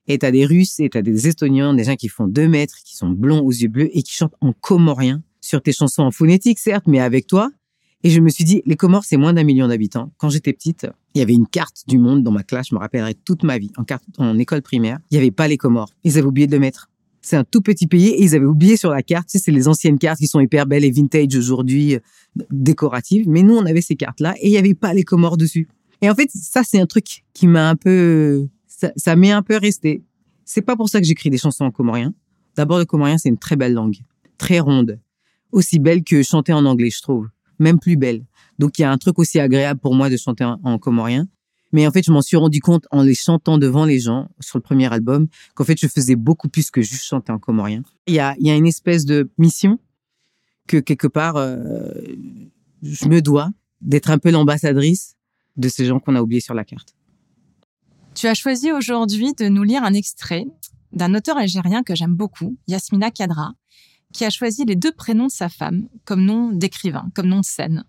Et 0.07 0.19
t'as 0.19 0.31
des 0.31 0.45
Russes 0.45 0.81
et 0.81 0.91
t'as 0.91 1.03
des 1.03 1.29
Estoniens, 1.29 1.73
des 1.75 1.85
gens 1.85 1.97
qui 1.97 2.09
font 2.09 2.27
deux 2.27 2.49
mètres, 2.49 2.79
qui 2.85 2.97
sont 2.97 3.09
blonds 3.09 3.41
aux 3.41 3.53
yeux 3.53 3.69
bleus 3.69 3.89
et 3.97 4.03
qui 4.03 4.13
chantent 4.13 4.35
en 4.41 4.53
comorien 4.53 5.23
sur 5.41 5.63
tes 5.63 5.73
chansons 5.73 6.03
en 6.03 6.11
phonétique, 6.11 6.59
certes, 6.59 6.87
mais 6.87 7.01
avec 7.01 7.27
toi. 7.27 7.51
Et 8.03 8.11
je 8.11 8.21
me 8.21 8.31
suis 8.31 8.45
dit, 8.45 8.63
les 8.65 8.77
Comores, 8.77 9.05
c'est 9.05 9.19
moins 9.19 9.35
d'un 9.35 9.45
million 9.45 9.69
d'habitants. 9.69 10.11
Quand 10.17 10.31
j'étais 10.31 10.55
petite, 10.55 10.87
il 11.15 11.19
y 11.19 11.23
avait 11.23 11.35
une 11.35 11.47
carte 11.47 11.85
du 11.87 11.99
monde 11.99 12.23
dans 12.23 12.31
ma 12.31 12.43
classe, 12.43 12.69
je 12.71 12.75
me 12.75 12.81
rappellerai 12.81 13.15
toute 13.15 13.43
ma 13.43 13.59
vie, 13.59 13.71
en 13.77 13.85
carte, 13.85 14.05
en 14.17 14.39
école 14.39 14.63
primaire. 14.63 14.99
Il 15.11 15.15
n'y 15.15 15.19
avait 15.19 15.31
pas 15.31 15.49
les 15.49 15.59
Comores. 15.59 15.93
Ils 16.03 16.17
avaient 16.17 16.27
oublié 16.27 16.47
de 16.47 16.53
le 16.53 16.61
mettre. 16.61 16.90
C'est 17.23 17.37
un 17.37 17.45
tout 17.45 17.61
petit 17.61 17.87
pays 17.87 18.09
et 18.09 18.23
ils 18.23 18.35
avaient 18.35 18.47
oublié 18.47 18.77
sur 18.77 18.91
la 18.91 19.03
carte, 19.03 19.29
tu 19.29 19.39
sais, 19.39 19.45
c'est 19.45 19.51
les 19.51 19.69
anciennes 19.69 19.99
cartes 19.99 20.19
qui 20.19 20.27
sont 20.27 20.41
hyper 20.41 20.67
belles 20.67 20.85
et 20.85 20.91
vintage 20.91 21.37
aujourd'hui, 21.37 21.97
euh, 21.97 21.99
décoratives. 22.51 23.29
Mais 23.29 23.43
nous, 23.43 23.55
on 23.55 23.67
avait 23.67 23.83
ces 23.83 23.97
cartes-là 23.97 24.35
et 24.41 24.49
il 24.49 24.51
n'y 24.51 24.59
avait 24.59 24.75
pas 24.75 24.95
les 24.95 25.03
Comores 25.03 25.37
dessus. 25.37 25.69
Et 26.03 26.09
en 26.09 26.15
fait, 26.15 26.31
ça, 26.33 26.63
c'est 26.65 26.81
un 26.81 26.87
truc 26.87 27.25
qui 27.35 27.47
m'a 27.47 27.69
un 27.69 27.77
peu, 27.77 28.49
ça, 28.97 29.17
m'est 29.17 29.33
un 29.33 29.43
peu 29.43 29.57
resté. 29.57 30.03
C'est 30.45 30.63
pas 30.63 30.77
pour 30.77 30.89
ça 30.89 31.01
que 31.01 31.07
j'écris 31.07 31.31
des 31.31 31.39
chansons 31.39 31.65
en 31.65 31.71
comorien. 31.71 32.15
D'abord, 32.57 32.79
le 32.79 32.87
comorien, 32.87 33.19
c'est 33.19 33.29
une 33.29 33.39
très 33.39 33.57
belle 33.57 33.75
langue. 33.75 33.97
Très 34.39 34.59
ronde. 34.59 34.99
Aussi 35.53 35.79
belle 35.79 36.03
que 36.03 36.23
chanter 36.23 36.53
en 36.53 36.65
anglais, 36.65 36.91
je 36.91 37.03
trouve. 37.03 37.29
Même 37.59 37.79
plus 37.79 37.97
belle. 37.97 38.25
Donc, 38.59 38.79
il 38.79 38.83
y 38.83 38.85
a 38.85 38.91
un 38.91 38.99
truc 38.99 39.19
aussi 39.19 39.39
agréable 39.39 39.79
pour 39.79 39.95
moi 39.95 40.09
de 40.09 40.17
chanter 40.17 40.45
en, 40.45 40.59
en 40.65 40.79
comorien. 40.79 41.29
Mais 41.73 41.87
en 41.87 41.91
fait, 41.91 42.03
je 42.05 42.13
m'en 42.13 42.23
suis 42.23 42.37
rendu 42.37 42.61
compte 42.61 42.87
en 42.91 43.03
les 43.03 43.15
chantant 43.15 43.59
devant 43.59 43.85
les 43.85 44.01
gens 44.01 44.29
sur 44.41 44.59
le 44.59 44.63
premier 44.63 44.93
album 44.93 45.29
qu'en 45.55 45.65
fait, 45.65 45.79
je 45.79 45.87
faisais 45.87 46.17
beaucoup 46.17 46.49
plus 46.49 46.71
que 46.71 46.83
juste 46.83 47.05
chanter 47.05 47.33
en 47.33 47.39
comorien. 47.39 47.83
Il 48.07 48.15
y 48.15 48.21
a, 48.21 48.35
une 48.39 48.67
espèce 48.67 49.05
de 49.05 49.31
mission 49.39 49.79
que 50.67 50.79
quelque 50.79 51.07
part, 51.07 51.37
euh, 51.37 51.93
je 52.83 53.09
me 53.09 53.21
dois 53.21 53.51
d'être 53.81 54.11
un 54.11 54.19
peu 54.19 54.31
l'ambassadrice 54.31 55.17
de 55.57 55.69
ces 55.69 55.85
gens 55.85 56.01
qu'on 56.01 56.17
a 56.17 56.23
oubliés 56.23 56.41
sur 56.41 56.55
la 56.55 56.65
carte. 56.65 56.95
Tu 58.15 58.27
as 58.27 58.35
choisi 58.35 58.73
aujourd'hui 58.73 59.33
de 59.35 59.49
nous 59.49 59.63
lire 59.63 59.85
un 59.85 59.95
extrait 59.95 60.47
d'un 60.93 61.15
auteur 61.15 61.37
algérien 61.37 61.83
que 61.83 61.95
j'aime 61.95 62.15
beaucoup, 62.15 62.57
Yasmina 62.67 63.11
Kadra, 63.11 63.53
qui 64.13 64.25
a 64.25 64.31
choisi 64.31 64.65
les 64.65 64.77
deux 64.77 64.93
prénoms 64.93 65.27
de 65.27 65.33
sa 65.33 65.49
femme 65.49 65.89
comme 66.05 66.25
nom 66.25 66.51
d'écrivain, 66.51 67.09
comme 67.15 67.29
nom 67.29 67.41
de 67.41 67.45
scène. 67.45 67.85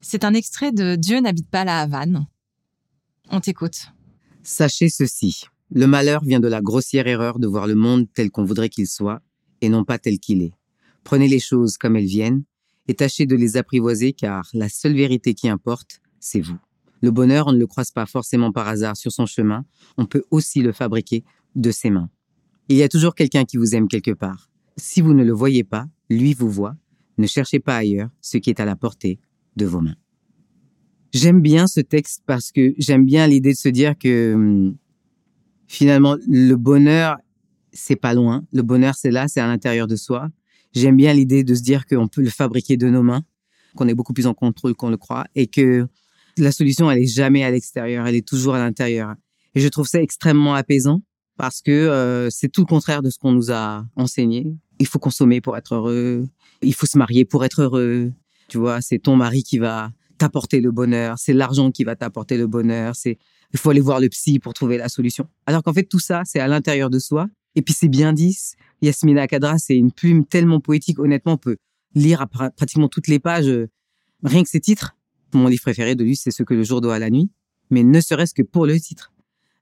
C'est 0.00 0.24
un 0.24 0.34
extrait 0.34 0.72
de 0.72 0.96
Dieu 0.96 1.20
n'habite 1.20 1.50
pas 1.50 1.64
la 1.64 1.80
Havane. 1.80 2.26
On 3.32 3.38
t'écoute. 3.38 3.92
Sachez 4.42 4.88
ceci. 4.88 5.44
Le 5.70 5.86
malheur 5.86 6.24
vient 6.24 6.40
de 6.40 6.48
la 6.48 6.60
grossière 6.60 7.06
erreur 7.06 7.38
de 7.38 7.46
voir 7.46 7.68
le 7.68 7.76
monde 7.76 8.08
tel 8.12 8.32
qu'on 8.32 8.44
voudrait 8.44 8.68
qu'il 8.68 8.88
soit 8.88 9.22
et 9.60 9.68
non 9.68 9.84
pas 9.84 9.98
tel 9.98 10.18
qu'il 10.18 10.42
est. 10.42 10.52
Prenez 11.04 11.28
les 11.28 11.38
choses 11.38 11.78
comme 11.78 11.94
elles 11.94 12.06
viennent 12.06 12.42
et 12.88 12.94
tâchez 12.94 13.26
de 13.26 13.36
les 13.36 13.56
apprivoiser 13.56 14.12
car 14.12 14.48
la 14.52 14.68
seule 14.68 14.94
vérité 14.94 15.34
qui 15.34 15.48
importe, 15.48 16.00
c'est 16.18 16.40
vous. 16.40 16.58
Le 17.02 17.12
bonheur, 17.12 17.46
on 17.46 17.52
ne 17.52 17.58
le 17.58 17.68
croise 17.68 17.92
pas 17.92 18.04
forcément 18.04 18.50
par 18.50 18.66
hasard 18.66 18.96
sur 18.96 19.12
son 19.12 19.26
chemin, 19.26 19.64
on 19.96 20.06
peut 20.06 20.24
aussi 20.32 20.60
le 20.60 20.72
fabriquer 20.72 21.22
de 21.54 21.70
ses 21.70 21.90
mains. 21.90 22.10
Il 22.68 22.76
y 22.76 22.82
a 22.82 22.88
toujours 22.88 23.14
quelqu'un 23.14 23.44
qui 23.44 23.58
vous 23.58 23.76
aime 23.76 23.86
quelque 23.86 24.10
part. 24.10 24.50
Si 24.76 25.00
vous 25.00 25.14
ne 25.14 25.22
le 25.22 25.32
voyez 25.32 25.62
pas, 25.62 25.86
lui 26.08 26.34
vous 26.34 26.50
voit. 26.50 26.74
Ne 27.16 27.28
cherchez 27.28 27.60
pas 27.60 27.76
ailleurs 27.76 28.10
ce 28.20 28.38
qui 28.38 28.50
est 28.50 28.58
à 28.58 28.64
la 28.64 28.74
portée 28.74 29.20
de 29.54 29.66
vos 29.66 29.80
mains. 29.80 29.96
J'aime 31.12 31.40
bien 31.40 31.66
ce 31.66 31.80
texte 31.80 32.22
parce 32.26 32.52
que 32.52 32.72
j'aime 32.78 33.04
bien 33.04 33.26
l'idée 33.26 33.52
de 33.52 33.58
se 33.58 33.68
dire 33.68 33.98
que 33.98 34.34
hum, 34.34 34.76
finalement 35.66 36.16
le 36.28 36.54
bonheur 36.54 37.16
c'est 37.72 37.96
pas 37.96 38.14
loin, 38.14 38.44
le 38.52 38.62
bonheur 38.62 38.94
c'est 38.94 39.10
là, 39.10 39.28
c'est 39.28 39.40
à 39.40 39.46
l'intérieur 39.46 39.86
de 39.86 39.96
soi. 39.96 40.28
J'aime 40.72 40.96
bien 40.96 41.12
l'idée 41.12 41.44
de 41.44 41.54
se 41.54 41.62
dire 41.62 41.86
qu'on 41.86 42.08
peut 42.08 42.22
le 42.22 42.30
fabriquer 42.30 42.76
de 42.76 42.88
nos 42.88 43.02
mains, 43.02 43.22
qu'on 43.76 43.88
est 43.88 43.94
beaucoup 43.94 44.12
plus 44.12 44.26
en 44.26 44.34
contrôle 44.34 44.74
qu'on 44.74 44.90
le 44.90 44.96
croit 44.96 45.26
et 45.34 45.46
que 45.46 45.86
la 46.36 46.52
solution 46.52 46.90
elle 46.90 47.02
est 47.02 47.06
jamais 47.06 47.44
à 47.44 47.50
l'extérieur, 47.50 48.06
elle 48.06 48.14
est 48.14 48.26
toujours 48.26 48.54
à 48.54 48.58
l'intérieur. 48.58 49.14
Et 49.54 49.60
je 49.60 49.68
trouve 49.68 49.88
ça 49.88 50.00
extrêmement 50.00 50.54
apaisant 50.54 51.02
parce 51.36 51.60
que 51.60 51.70
euh, 51.70 52.30
c'est 52.30 52.48
tout 52.48 52.60
le 52.60 52.66
contraire 52.66 53.02
de 53.02 53.10
ce 53.10 53.18
qu'on 53.18 53.32
nous 53.32 53.50
a 53.50 53.84
enseigné. 53.96 54.46
Il 54.78 54.86
faut 54.86 54.98
consommer 54.98 55.40
pour 55.40 55.56
être 55.56 55.74
heureux, 55.74 56.28
il 56.62 56.74
faut 56.74 56.86
se 56.86 56.98
marier 56.98 57.24
pour 57.24 57.44
être 57.44 57.62
heureux. 57.62 58.12
Tu 58.48 58.58
vois, 58.58 58.80
c'est 58.80 58.98
ton 58.98 59.16
mari 59.16 59.42
qui 59.42 59.58
va 59.58 59.90
t'apporter 60.20 60.60
le 60.60 60.70
bonheur, 60.70 61.18
c'est 61.18 61.32
l'argent 61.32 61.70
qui 61.70 61.82
va 61.82 61.96
t'apporter 61.96 62.36
le 62.36 62.46
bonheur, 62.46 62.94
c'est 62.94 63.16
il 63.54 63.58
faut 63.58 63.70
aller 63.70 63.80
voir 63.80 64.00
le 64.00 64.08
psy 64.10 64.38
pour 64.38 64.52
trouver 64.52 64.76
la 64.76 64.90
solution. 64.90 65.26
Alors 65.46 65.62
qu'en 65.62 65.72
fait 65.72 65.84
tout 65.84 65.98
ça 65.98 66.22
c'est 66.26 66.40
à 66.40 66.46
l'intérieur 66.46 66.90
de 66.90 66.98
soi 66.98 67.26
et 67.54 67.62
puis 67.62 67.74
c'est 67.74 67.88
bien 67.88 68.12
dit. 68.12 68.36
Yasmina 68.82 69.26
Kadra 69.26 69.58
c'est 69.58 69.76
une 69.76 69.92
plume 69.92 70.26
tellement 70.26 70.60
poétique. 70.60 70.98
Honnêtement, 70.98 71.32
on 71.32 71.36
peut 71.38 71.56
lire 71.94 72.26
pratiquement 72.28 72.88
toutes 72.88 73.08
les 73.08 73.18
pages 73.18 73.48
euh, 73.48 73.68
rien 74.22 74.42
que 74.42 74.48
ces 74.50 74.60
titres. 74.60 74.94
Mon 75.32 75.48
livre 75.48 75.62
préféré 75.62 75.94
de 75.94 76.04
lui 76.04 76.16
c'est 76.16 76.30
ce 76.30 76.42
que 76.42 76.52
le 76.52 76.64
jour 76.64 76.82
doit 76.82 76.96
à 76.96 76.98
la 76.98 77.08
nuit, 77.08 77.30
mais 77.70 77.82
ne 77.82 78.00
serait-ce 78.00 78.34
que 78.34 78.42
pour 78.42 78.66
le 78.66 78.78
titre. 78.78 79.12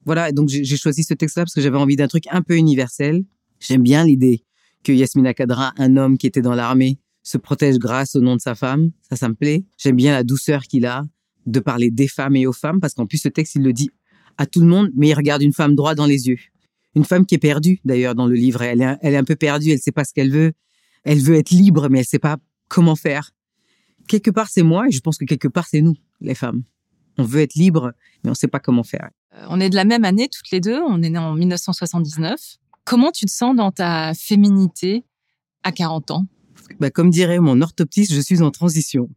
Voilà, 0.04 0.32
donc 0.32 0.48
j'ai 0.48 0.76
choisi 0.76 1.04
ce 1.04 1.14
texte-là 1.14 1.44
parce 1.44 1.54
que 1.54 1.60
j'avais 1.60 1.78
envie 1.78 1.96
d'un 1.96 2.08
truc 2.08 2.24
un 2.30 2.42
peu 2.42 2.56
universel. 2.56 3.24
J'aime 3.60 3.82
bien 3.82 4.04
l'idée 4.04 4.44
que 4.82 4.92
Yasmina 4.92 5.34
Kadra, 5.34 5.72
un 5.76 5.96
homme 5.96 6.18
qui 6.18 6.26
était 6.26 6.42
dans 6.42 6.54
l'armée, 6.54 6.98
se 7.28 7.36
protège 7.36 7.78
grâce 7.78 8.16
au 8.16 8.20
nom 8.20 8.36
de 8.36 8.40
sa 8.40 8.54
femme. 8.54 8.90
Ça, 9.08 9.16
ça 9.16 9.28
me 9.28 9.34
plaît. 9.34 9.64
J'aime 9.76 9.96
bien 9.96 10.12
la 10.12 10.24
douceur 10.24 10.62
qu'il 10.62 10.86
a 10.86 11.04
de 11.44 11.60
parler 11.60 11.90
des 11.90 12.08
femmes 12.08 12.36
et 12.36 12.46
aux 12.46 12.54
femmes, 12.54 12.80
parce 12.80 12.94
qu'en 12.94 13.06
plus, 13.06 13.18
ce 13.18 13.28
texte, 13.28 13.54
il 13.54 13.62
le 13.62 13.74
dit 13.74 13.90
à 14.38 14.46
tout 14.46 14.60
le 14.60 14.66
monde, 14.66 14.90
mais 14.96 15.08
il 15.08 15.14
regarde 15.14 15.42
une 15.42 15.52
femme 15.52 15.74
droit 15.74 15.94
dans 15.94 16.06
les 16.06 16.28
yeux. 16.28 16.38
Une 16.94 17.04
femme 17.04 17.26
qui 17.26 17.34
est 17.34 17.38
perdue, 17.38 17.80
d'ailleurs, 17.84 18.14
dans 18.14 18.26
le 18.26 18.34
livre. 18.34 18.62
Elle 18.62 18.80
est, 18.80 18.96
elle 19.02 19.12
est 19.12 19.18
un 19.18 19.24
peu 19.24 19.36
perdue, 19.36 19.70
elle 19.70 19.78
sait 19.78 19.92
pas 19.92 20.04
ce 20.04 20.14
qu'elle 20.14 20.30
veut. 20.30 20.52
Elle 21.04 21.20
veut 21.20 21.34
être 21.34 21.50
libre, 21.50 21.88
mais 21.90 21.98
elle 21.98 22.06
sait 22.06 22.18
pas 22.18 22.38
comment 22.68 22.96
faire. 22.96 23.30
Quelque 24.06 24.30
part, 24.30 24.48
c'est 24.48 24.62
moi, 24.62 24.88
et 24.88 24.90
je 24.90 25.00
pense 25.00 25.18
que 25.18 25.26
quelque 25.26 25.48
part, 25.48 25.66
c'est 25.66 25.82
nous, 25.82 25.96
les 26.22 26.34
femmes. 26.34 26.62
On 27.18 27.24
veut 27.24 27.42
être 27.42 27.54
libre, 27.54 27.92
mais 28.24 28.30
on 28.30 28.34
sait 28.34 28.48
pas 28.48 28.60
comment 28.60 28.84
faire. 28.84 29.10
Euh, 29.34 29.46
on 29.50 29.60
est 29.60 29.68
de 29.68 29.76
la 29.76 29.84
même 29.84 30.04
année, 30.04 30.28
toutes 30.28 30.50
les 30.50 30.60
deux. 30.60 30.80
On 30.80 31.02
est 31.02 31.10
né 31.10 31.18
en 31.18 31.34
1979. 31.34 32.56
Comment 32.84 33.12
tu 33.12 33.26
te 33.26 33.30
sens 33.30 33.54
dans 33.54 33.70
ta 33.70 34.14
féminité 34.14 35.04
à 35.62 35.72
40 35.72 36.10
ans? 36.12 36.26
Bah, 36.80 36.90
comme 36.90 37.10
dirait 37.10 37.40
mon 37.40 37.60
orthoptiste, 37.60 38.12
je 38.12 38.20
suis 38.20 38.42
en 38.42 38.50
transition. 38.50 39.08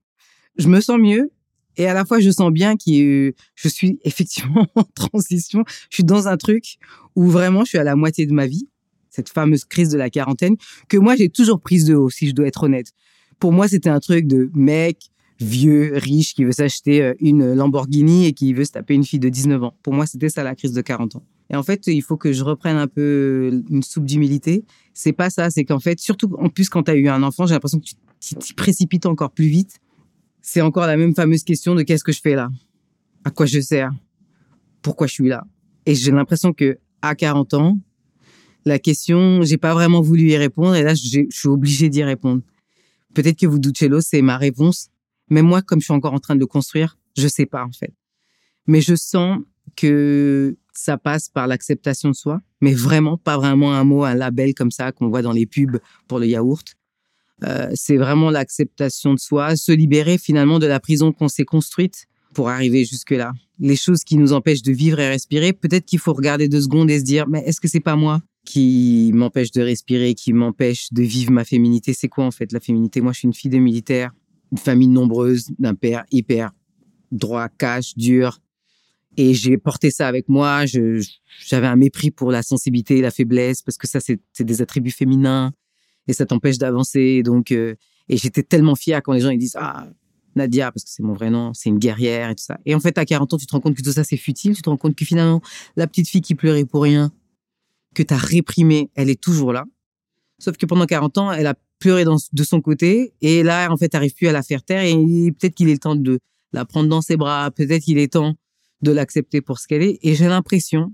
Je 0.57 0.67
me 0.67 0.81
sens 0.81 0.99
mieux 0.99 1.31
et 1.77 1.87
à 1.87 1.93
la 1.93 2.05
fois 2.05 2.19
je 2.19 2.29
sens 2.29 2.51
bien 2.51 2.75
que 2.75 3.33
je 3.55 3.67
suis 3.67 3.99
effectivement 4.03 4.67
en 4.75 4.83
transition. 4.83 5.63
Je 5.89 5.95
suis 5.95 6.03
dans 6.03 6.27
un 6.27 6.37
truc 6.37 6.77
où 7.15 7.27
vraiment 7.27 7.63
je 7.63 7.69
suis 7.69 7.77
à 7.77 7.83
la 7.83 7.95
moitié 7.95 8.25
de 8.25 8.33
ma 8.33 8.47
vie, 8.47 8.67
cette 9.09 9.29
fameuse 9.29 9.65
crise 9.65 9.89
de 9.89 9.97
la 9.97 10.09
quarantaine 10.09 10.55
que 10.89 10.97
moi 10.97 11.15
j'ai 11.15 11.29
toujours 11.29 11.61
prise 11.61 11.85
de 11.85 11.95
haut, 11.95 12.09
si 12.09 12.27
je 12.27 12.33
dois 12.33 12.47
être 12.47 12.63
honnête. 12.63 12.93
Pour 13.39 13.51
moi, 13.51 13.67
c'était 13.67 13.89
un 13.89 13.99
truc 13.99 14.27
de 14.27 14.51
mec 14.53 15.11
vieux, 15.39 15.93
riche, 15.95 16.35
qui 16.35 16.43
veut 16.43 16.51
s'acheter 16.51 17.01
euh, 17.01 17.13
une 17.19 17.53
Lamborghini 17.55 18.27
et 18.27 18.33
qui 18.33 18.53
veut 18.53 18.65
se 18.65 18.71
taper 18.71 18.93
une 18.93 19.03
fille 19.03 19.19
de 19.19 19.29
19 19.29 19.63
ans. 19.63 19.73
Pour 19.81 19.93
moi, 19.93 20.05
c'était 20.05 20.29
ça 20.29 20.43
la 20.43 20.55
crise 20.55 20.73
de 20.73 20.81
40 20.81 21.15
ans. 21.15 21.23
Et 21.51 21.55
en 21.55 21.63
fait, 21.63 21.87
il 21.87 22.01
faut 22.01 22.15
que 22.15 22.31
je 22.31 22.43
reprenne 22.43 22.77
un 22.77 22.87
peu 22.87 23.63
une 23.69 23.83
soupe 23.83 24.05
d'humilité. 24.05 24.63
C'est 24.93 25.11
pas 25.11 25.29
ça, 25.29 25.49
c'est 25.49 25.65
qu'en 25.65 25.79
fait, 25.79 25.99
surtout 25.99 26.33
en 26.39 26.49
plus 26.49 26.69
quand 26.69 26.83
tu 26.83 26.91
as 26.91 26.95
eu 26.95 27.09
un 27.09 27.23
enfant, 27.23 27.45
j'ai 27.45 27.53
l'impression 27.53 27.79
que 27.79 27.85
tu 27.85 28.35
t'y 28.35 28.53
précipites 28.53 29.05
encore 29.05 29.31
plus 29.31 29.47
vite. 29.47 29.79
C'est 30.41 30.61
encore 30.61 30.87
la 30.87 30.95
même 30.95 31.13
fameuse 31.13 31.43
question 31.43 31.75
de 31.75 31.83
qu'est-ce 31.83 32.05
que 32.05 32.13
je 32.13 32.21
fais 32.21 32.35
là? 32.35 32.49
À 33.25 33.31
quoi 33.31 33.45
je 33.45 33.59
sers? 33.59 33.91
Pourquoi 34.81 35.07
je 35.07 35.13
suis 35.13 35.27
là? 35.27 35.45
Et 35.85 35.93
j'ai 35.93 36.11
l'impression 36.11 36.53
que 36.53 36.79
à 37.01 37.15
40 37.15 37.53
ans, 37.55 37.77
la 38.63 38.79
question, 38.79 39.41
j'ai 39.41 39.57
pas 39.57 39.73
vraiment 39.73 40.01
voulu 40.01 40.29
y 40.29 40.37
répondre 40.37 40.75
et 40.75 40.83
là, 40.83 40.93
je 40.93 41.25
suis 41.29 41.47
obligée 41.49 41.89
d'y 41.89 42.03
répondre. 42.03 42.43
Peut-être 43.13 43.37
que 43.37 43.47
vous 43.47 43.59
doutez 43.59 43.89
c'est 43.99 44.21
ma 44.21 44.37
réponse. 44.37 44.87
Mais 45.29 45.41
moi, 45.41 45.61
comme 45.61 45.81
je 45.81 45.85
suis 45.85 45.93
encore 45.93 46.13
en 46.13 46.19
train 46.19 46.35
de 46.35 46.39
le 46.39 46.47
construire, 46.47 46.97
je 47.17 47.27
sais 47.27 47.45
pas 47.45 47.65
en 47.65 47.71
fait. 47.71 47.93
Mais 48.67 48.79
je 48.79 48.95
sens 48.95 49.39
que 49.75 50.57
ça 50.73 50.97
passe 50.97 51.29
par 51.29 51.47
l'acceptation 51.47 52.09
de 52.09 52.15
soi, 52.15 52.41
mais 52.61 52.73
vraiment 52.73 53.17
pas 53.17 53.37
vraiment 53.37 53.73
un 53.73 53.83
mot, 53.83 54.03
un 54.03 54.15
label 54.15 54.53
comme 54.53 54.71
ça 54.71 54.91
qu'on 54.91 55.09
voit 55.09 55.21
dans 55.21 55.31
les 55.31 55.45
pubs 55.45 55.79
pour 56.07 56.19
le 56.19 56.27
yaourt. 56.27 56.75
Euh, 57.43 57.71
c'est 57.73 57.97
vraiment 57.97 58.29
l'acceptation 58.29 59.13
de 59.13 59.19
soi, 59.19 59.55
se 59.55 59.71
libérer 59.71 60.17
finalement 60.17 60.59
de 60.59 60.67
la 60.67 60.79
prison 60.79 61.11
qu'on 61.11 61.27
s'est 61.27 61.45
construite 61.45 62.05
pour 62.33 62.49
arriver 62.49 62.85
jusque-là. 62.85 63.33
Les 63.59 63.75
choses 63.75 64.03
qui 64.03 64.17
nous 64.17 64.33
empêchent 64.33 64.61
de 64.61 64.71
vivre 64.71 64.99
et 64.99 65.09
respirer, 65.09 65.53
peut-être 65.53 65.85
qu'il 65.85 65.99
faut 65.99 66.13
regarder 66.13 66.47
deux 66.47 66.61
secondes 66.61 66.89
et 66.89 66.99
se 66.99 67.03
dire, 67.03 67.27
mais 67.27 67.43
est-ce 67.45 67.59
que 67.59 67.67
c'est 67.67 67.79
pas 67.79 67.95
moi 67.95 68.21
qui 68.45 69.11
m'empêche 69.13 69.51
de 69.51 69.61
respirer, 69.61 70.13
qui 70.13 70.33
m'empêche 70.33 70.91
de 70.91 71.03
vivre 71.03 71.31
ma 71.31 71.43
féminité? 71.43 71.93
C'est 71.93 72.09
quoi 72.09 72.25
en 72.25 72.31
fait 72.31 72.51
la 72.51 72.59
féminité? 72.59 73.01
Moi, 73.01 73.11
je 73.13 73.19
suis 73.19 73.27
une 73.27 73.33
fille 73.33 73.51
de 73.51 73.57
militaire, 73.57 74.11
une 74.51 74.57
famille 74.57 74.87
nombreuse, 74.87 75.49
d'un 75.59 75.75
père 75.75 76.05
hyper 76.11 76.51
droit, 77.11 77.49
cash, 77.49 77.95
dur. 77.95 78.39
Et 79.17 79.33
j'ai 79.33 79.57
porté 79.57 79.91
ça 79.91 80.07
avec 80.07 80.29
moi. 80.29 80.65
J'avais 80.65 81.67
un 81.67 81.75
mépris 81.75 82.11
pour 82.11 82.31
la 82.31 82.43
sensibilité, 82.43 83.01
la 83.01 83.11
faiblesse, 83.11 83.61
parce 83.61 83.77
que 83.77 83.87
ça, 83.87 83.99
c'est 83.99 84.19
des 84.39 84.61
attributs 84.61 84.91
féminins 84.91 85.51
et 86.07 86.13
ça 86.13 86.25
t'empêche 86.25 86.57
d'avancer. 86.57 87.23
Donc, 87.23 87.51
euh, 87.51 87.75
et 88.09 88.17
j'étais 88.17 88.43
tellement 88.43 88.75
fière 88.75 89.01
quand 89.03 89.13
les 89.13 89.21
gens 89.21 89.29
ils 89.29 89.37
disent 89.37 89.57
ah 89.59 89.87
Nadia, 90.35 90.71
parce 90.71 90.83
que 90.83 90.89
c'est 90.89 91.03
mon 91.03 91.13
vrai 91.13 91.29
nom, 91.29 91.53
c'est 91.53 91.69
une 91.69 91.79
guerrière 91.79 92.29
et 92.29 92.35
tout 92.35 92.43
ça. 92.43 92.57
Et 92.65 92.73
en 92.73 92.79
fait, 92.79 92.97
à 92.97 93.05
40 93.05 93.33
ans, 93.33 93.37
tu 93.37 93.45
te 93.45 93.51
rends 93.51 93.59
compte 93.59 93.75
que 93.75 93.81
tout 93.81 93.91
ça, 93.91 94.03
c'est 94.03 94.17
futile. 94.17 94.55
Tu 94.55 94.61
te 94.61 94.69
rends 94.69 94.77
compte 94.77 94.95
que 94.95 95.05
finalement, 95.05 95.41
la 95.75 95.87
petite 95.87 96.07
fille 96.07 96.21
qui 96.21 96.35
pleurait 96.35 96.65
pour 96.65 96.83
rien, 96.83 97.11
que 97.93 98.03
tu 98.03 98.13
as 98.13 98.17
réprimée, 98.17 98.89
elle 98.95 99.09
est 99.09 99.19
toujours 99.19 99.51
là. 99.51 99.65
Sauf 100.39 100.57
que 100.57 100.65
pendant 100.65 100.85
40 100.85 101.17
ans, 101.17 101.31
elle 101.31 101.47
a 101.47 101.55
pleuré 101.79 102.05
de 102.05 102.43
son 102.43 102.61
côté. 102.61 103.13
Et 103.21 103.43
là, 103.43 103.69
en 103.71 103.77
fait, 103.77 103.89
t'arrives 103.89 104.13
plus 104.13 104.27
à 104.27 104.31
la 104.31 104.43
faire 104.43 104.63
taire. 104.63 104.83
Et 104.83 104.95
peut-être 105.31 105.55
qu'il 105.55 105.69
est 105.69 105.83
temps 105.83 105.95
de 105.95 106.19
la 106.53 106.65
prendre 106.65 106.89
dans 106.89 107.01
ses 107.01 107.17
bras. 107.17 107.51
Peut-être 107.51 107.83
qu'il 107.83 107.97
est 107.97 108.13
temps 108.13 108.35
de 108.81 108.91
l'accepter 108.91 109.41
pour 109.41 109.59
ce 109.59 109.67
qu'elle 109.67 109.83
est. 109.83 109.99
Et 110.01 110.15
j'ai 110.15 110.27
l'impression 110.27 110.93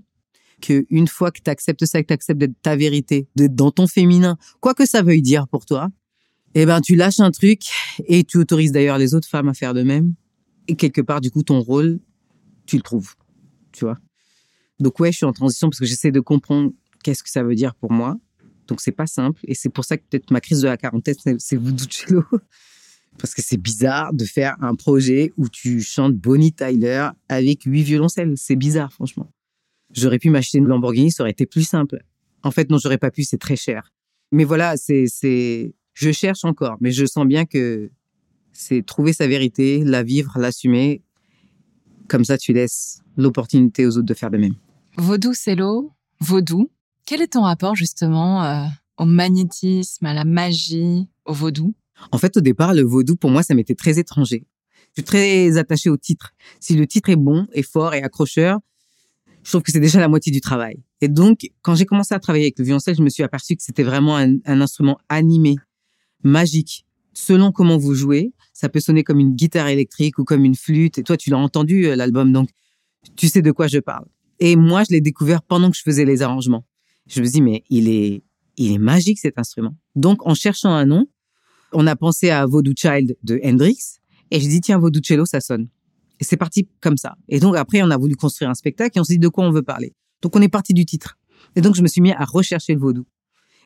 que 0.60 0.86
une 0.90 1.06
fois 1.06 1.30
que 1.30 1.40
tu 1.42 1.50
acceptes 1.50 1.84
ça, 1.84 2.02
que 2.02 2.08
tu 2.08 2.14
acceptes 2.14 2.38
d'être 2.38 2.60
ta 2.62 2.76
vérité, 2.76 3.28
d'être 3.36 3.54
dans 3.54 3.70
ton 3.70 3.86
féminin, 3.86 4.36
quoi 4.60 4.74
que 4.74 4.86
ça 4.86 5.02
veuille 5.02 5.22
dire 5.22 5.46
pour 5.48 5.66
toi, 5.66 5.88
eh 6.54 6.66
ben 6.66 6.80
tu 6.80 6.96
lâches 6.96 7.20
un 7.20 7.30
truc 7.30 7.62
et 8.06 8.24
tu 8.24 8.38
autorises 8.38 8.72
d'ailleurs 8.72 8.98
les 8.98 9.14
autres 9.14 9.28
femmes 9.28 9.48
à 9.48 9.54
faire 9.54 9.74
de 9.74 9.82
même. 9.82 10.14
Et 10.66 10.76
quelque 10.76 11.00
part, 11.00 11.20
du 11.20 11.30
coup, 11.30 11.42
ton 11.42 11.60
rôle, 11.60 12.00
tu 12.66 12.76
le 12.76 12.82
trouves, 12.82 13.14
tu 13.72 13.84
vois. 13.84 13.98
Donc 14.80 14.98
ouais, 15.00 15.12
je 15.12 15.18
suis 15.18 15.26
en 15.26 15.32
transition 15.32 15.68
parce 15.68 15.80
que 15.80 15.86
j'essaie 15.86 16.10
de 16.10 16.20
comprendre 16.20 16.72
qu'est-ce 17.02 17.22
que 17.22 17.30
ça 17.30 17.42
veut 17.42 17.54
dire 17.54 17.74
pour 17.74 17.92
moi. 17.92 18.16
Donc 18.66 18.80
c'est 18.80 18.92
pas 18.92 19.06
simple 19.06 19.40
et 19.44 19.54
c'est 19.54 19.70
pour 19.70 19.84
ça 19.84 19.96
que 19.96 20.02
peut-être 20.08 20.30
ma 20.30 20.40
crise 20.40 20.60
de 20.60 20.68
la 20.68 20.76
quarantaine, 20.76 21.14
c'est 21.38 21.56
Voodoo 21.56 21.86
Cello. 21.88 22.24
Parce 23.18 23.34
que 23.34 23.42
c'est 23.42 23.56
bizarre 23.56 24.12
de 24.12 24.24
faire 24.24 24.56
un 24.60 24.74
projet 24.74 25.32
où 25.36 25.48
tu 25.48 25.80
chantes 25.82 26.14
Bonnie 26.14 26.52
Tyler 26.52 27.08
avec 27.28 27.64
huit 27.64 27.82
violoncelles. 27.82 28.34
C'est 28.36 28.56
bizarre, 28.56 28.92
franchement. 28.92 29.30
J'aurais 29.92 30.18
pu 30.18 30.30
m'acheter 30.30 30.58
une 30.58 30.66
Lamborghini, 30.66 31.10
ça 31.10 31.22
aurait 31.22 31.32
été 31.32 31.46
plus 31.46 31.66
simple. 31.66 31.98
En 32.42 32.50
fait, 32.50 32.70
non, 32.70 32.78
j'aurais 32.78 32.98
pas 32.98 33.10
pu, 33.10 33.24
c'est 33.24 33.38
très 33.38 33.56
cher. 33.56 33.92
Mais 34.30 34.44
voilà, 34.44 34.76
c'est, 34.76 35.06
c'est, 35.08 35.74
je 35.94 36.12
cherche 36.12 36.44
encore, 36.44 36.76
mais 36.80 36.92
je 36.92 37.06
sens 37.06 37.26
bien 37.26 37.46
que 37.46 37.90
c'est 38.52 38.84
trouver 38.84 39.12
sa 39.12 39.26
vérité, 39.26 39.82
la 39.84 40.02
vivre, 40.02 40.38
l'assumer. 40.38 41.02
Comme 42.08 42.24
ça, 42.24 42.38
tu 42.38 42.52
laisses 42.52 43.02
l'opportunité 43.16 43.86
aux 43.86 43.96
autres 43.98 44.06
de 44.06 44.14
faire 44.14 44.30
de 44.30 44.38
même. 44.38 44.54
Vaudou, 44.96 45.32
c'est 45.34 45.54
l'eau. 45.54 45.92
Vaudou. 46.20 46.70
Quel 47.04 47.22
est 47.22 47.32
ton 47.32 47.42
rapport 47.42 47.74
justement 47.74 48.44
euh, 48.44 48.64
au 48.98 49.04
magnétisme, 49.04 50.06
à 50.06 50.14
la 50.14 50.24
magie, 50.24 51.08
au 51.24 51.32
vaudou? 51.32 51.74
En 52.12 52.18
fait, 52.18 52.36
au 52.36 52.40
départ, 52.40 52.74
le 52.74 52.82
vaudou, 52.82 53.16
pour 53.16 53.30
moi, 53.30 53.42
ça 53.42 53.54
m'était 53.54 53.74
très 53.74 53.98
étranger. 53.98 54.46
Je 54.96 55.02
suis 55.02 55.04
très 55.04 55.58
attaché 55.58 55.90
au 55.90 55.96
titre. 55.96 56.32
Si 56.60 56.74
le 56.74 56.86
titre 56.86 57.10
est 57.10 57.16
bon, 57.16 57.46
est 57.52 57.62
fort 57.62 57.94
et 57.94 58.02
accrocheur, 58.02 58.60
je 59.42 59.50
trouve 59.50 59.62
que 59.62 59.72
c'est 59.72 59.80
déjà 59.80 60.00
la 60.00 60.08
moitié 60.08 60.32
du 60.32 60.40
travail. 60.40 60.82
Et 61.00 61.08
donc, 61.08 61.50
quand 61.62 61.74
j'ai 61.74 61.86
commencé 61.86 62.14
à 62.14 62.18
travailler 62.18 62.44
avec 62.46 62.58
le 62.58 62.64
violoncelle, 62.64 62.96
je 62.96 63.02
me 63.02 63.08
suis 63.08 63.22
aperçu 63.22 63.56
que 63.56 63.62
c'était 63.62 63.82
vraiment 63.82 64.16
un, 64.16 64.38
instrument 64.44 64.98
animé, 65.08 65.56
magique. 66.22 66.84
Selon 67.14 67.52
comment 67.52 67.78
vous 67.78 67.94
jouez, 67.94 68.32
ça 68.52 68.68
peut 68.68 68.80
sonner 68.80 69.04
comme 69.04 69.20
une 69.20 69.34
guitare 69.34 69.68
électrique 69.68 70.18
ou 70.18 70.24
comme 70.24 70.44
une 70.44 70.54
flûte. 70.54 70.98
Et 70.98 71.02
toi, 71.02 71.16
tu 71.16 71.30
l'as 71.30 71.38
entendu, 71.38 71.86
euh, 71.86 71.96
l'album, 71.96 72.32
donc 72.32 72.50
tu 73.16 73.28
sais 73.28 73.42
de 73.42 73.50
quoi 73.50 73.68
je 73.68 73.78
parle. 73.78 74.06
Et 74.40 74.56
moi, 74.56 74.82
je 74.84 74.92
l'ai 74.92 75.00
découvert 75.00 75.42
pendant 75.42 75.70
que 75.70 75.76
je 75.76 75.82
faisais 75.82 76.04
les 76.04 76.22
arrangements. 76.22 76.64
Je 77.06 77.20
me 77.20 77.26
dis, 77.26 77.40
mais 77.40 77.64
il 77.70 77.88
est, 77.88 78.22
il 78.56 78.72
est 78.72 78.78
magique 78.78 79.18
cet 79.18 79.38
instrument. 79.38 79.74
Donc, 79.96 80.26
en 80.26 80.34
cherchant 80.34 80.70
un 80.70 80.84
nom, 80.84 81.06
on 81.72 81.86
a 81.86 81.96
pensé 81.96 82.30
à 82.30 82.46
Voodoo 82.46 82.72
Child 82.76 83.16
de 83.22 83.40
Hendrix. 83.44 83.98
Et 84.30 84.40
je 84.40 84.48
dis, 84.48 84.60
tiens, 84.60 84.78
Voodoo 84.78 85.00
Cello, 85.02 85.24
ça 85.24 85.40
sonne. 85.40 85.68
Et 86.20 86.24
c'est 86.24 86.36
parti 86.36 86.68
comme 86.80 86.96
ça. 86.96 87.16
Et 87.28 87.40
donc 87.40 87.56
après, 87.56 87.82
on 87.82 87.90
a 87.90 87.96
voulu 87.96 88.16
construire 88.16 88.50
un 88.50 88.54
spectacle 88.54 88.98
et 88.98 89.00
on 89.00 89.04
s'est 89.04 89.14
dit 89.14 89.18
de 89.18 89.28
quoi 89.28 89.44
on 89.44 89.50
veut 89.50 89.62
parler? 89.62 89.94
Donc 90.22 90.34
on 90.34 90.42
est 90.42 90.48
parti 90.48 90.74
du 90.74 90.84
titre. 90.84 91.16
Et 91.54 91.60
donc 91.60 91.74
je 91.76 91.82
me 91.82 91.86
suis 91.86 92.00
mis 92.00 92.12
à 92.12 92.24
rechercher 92.24 92.74
le 92.74 92.80
vaudou. 92.80 93.06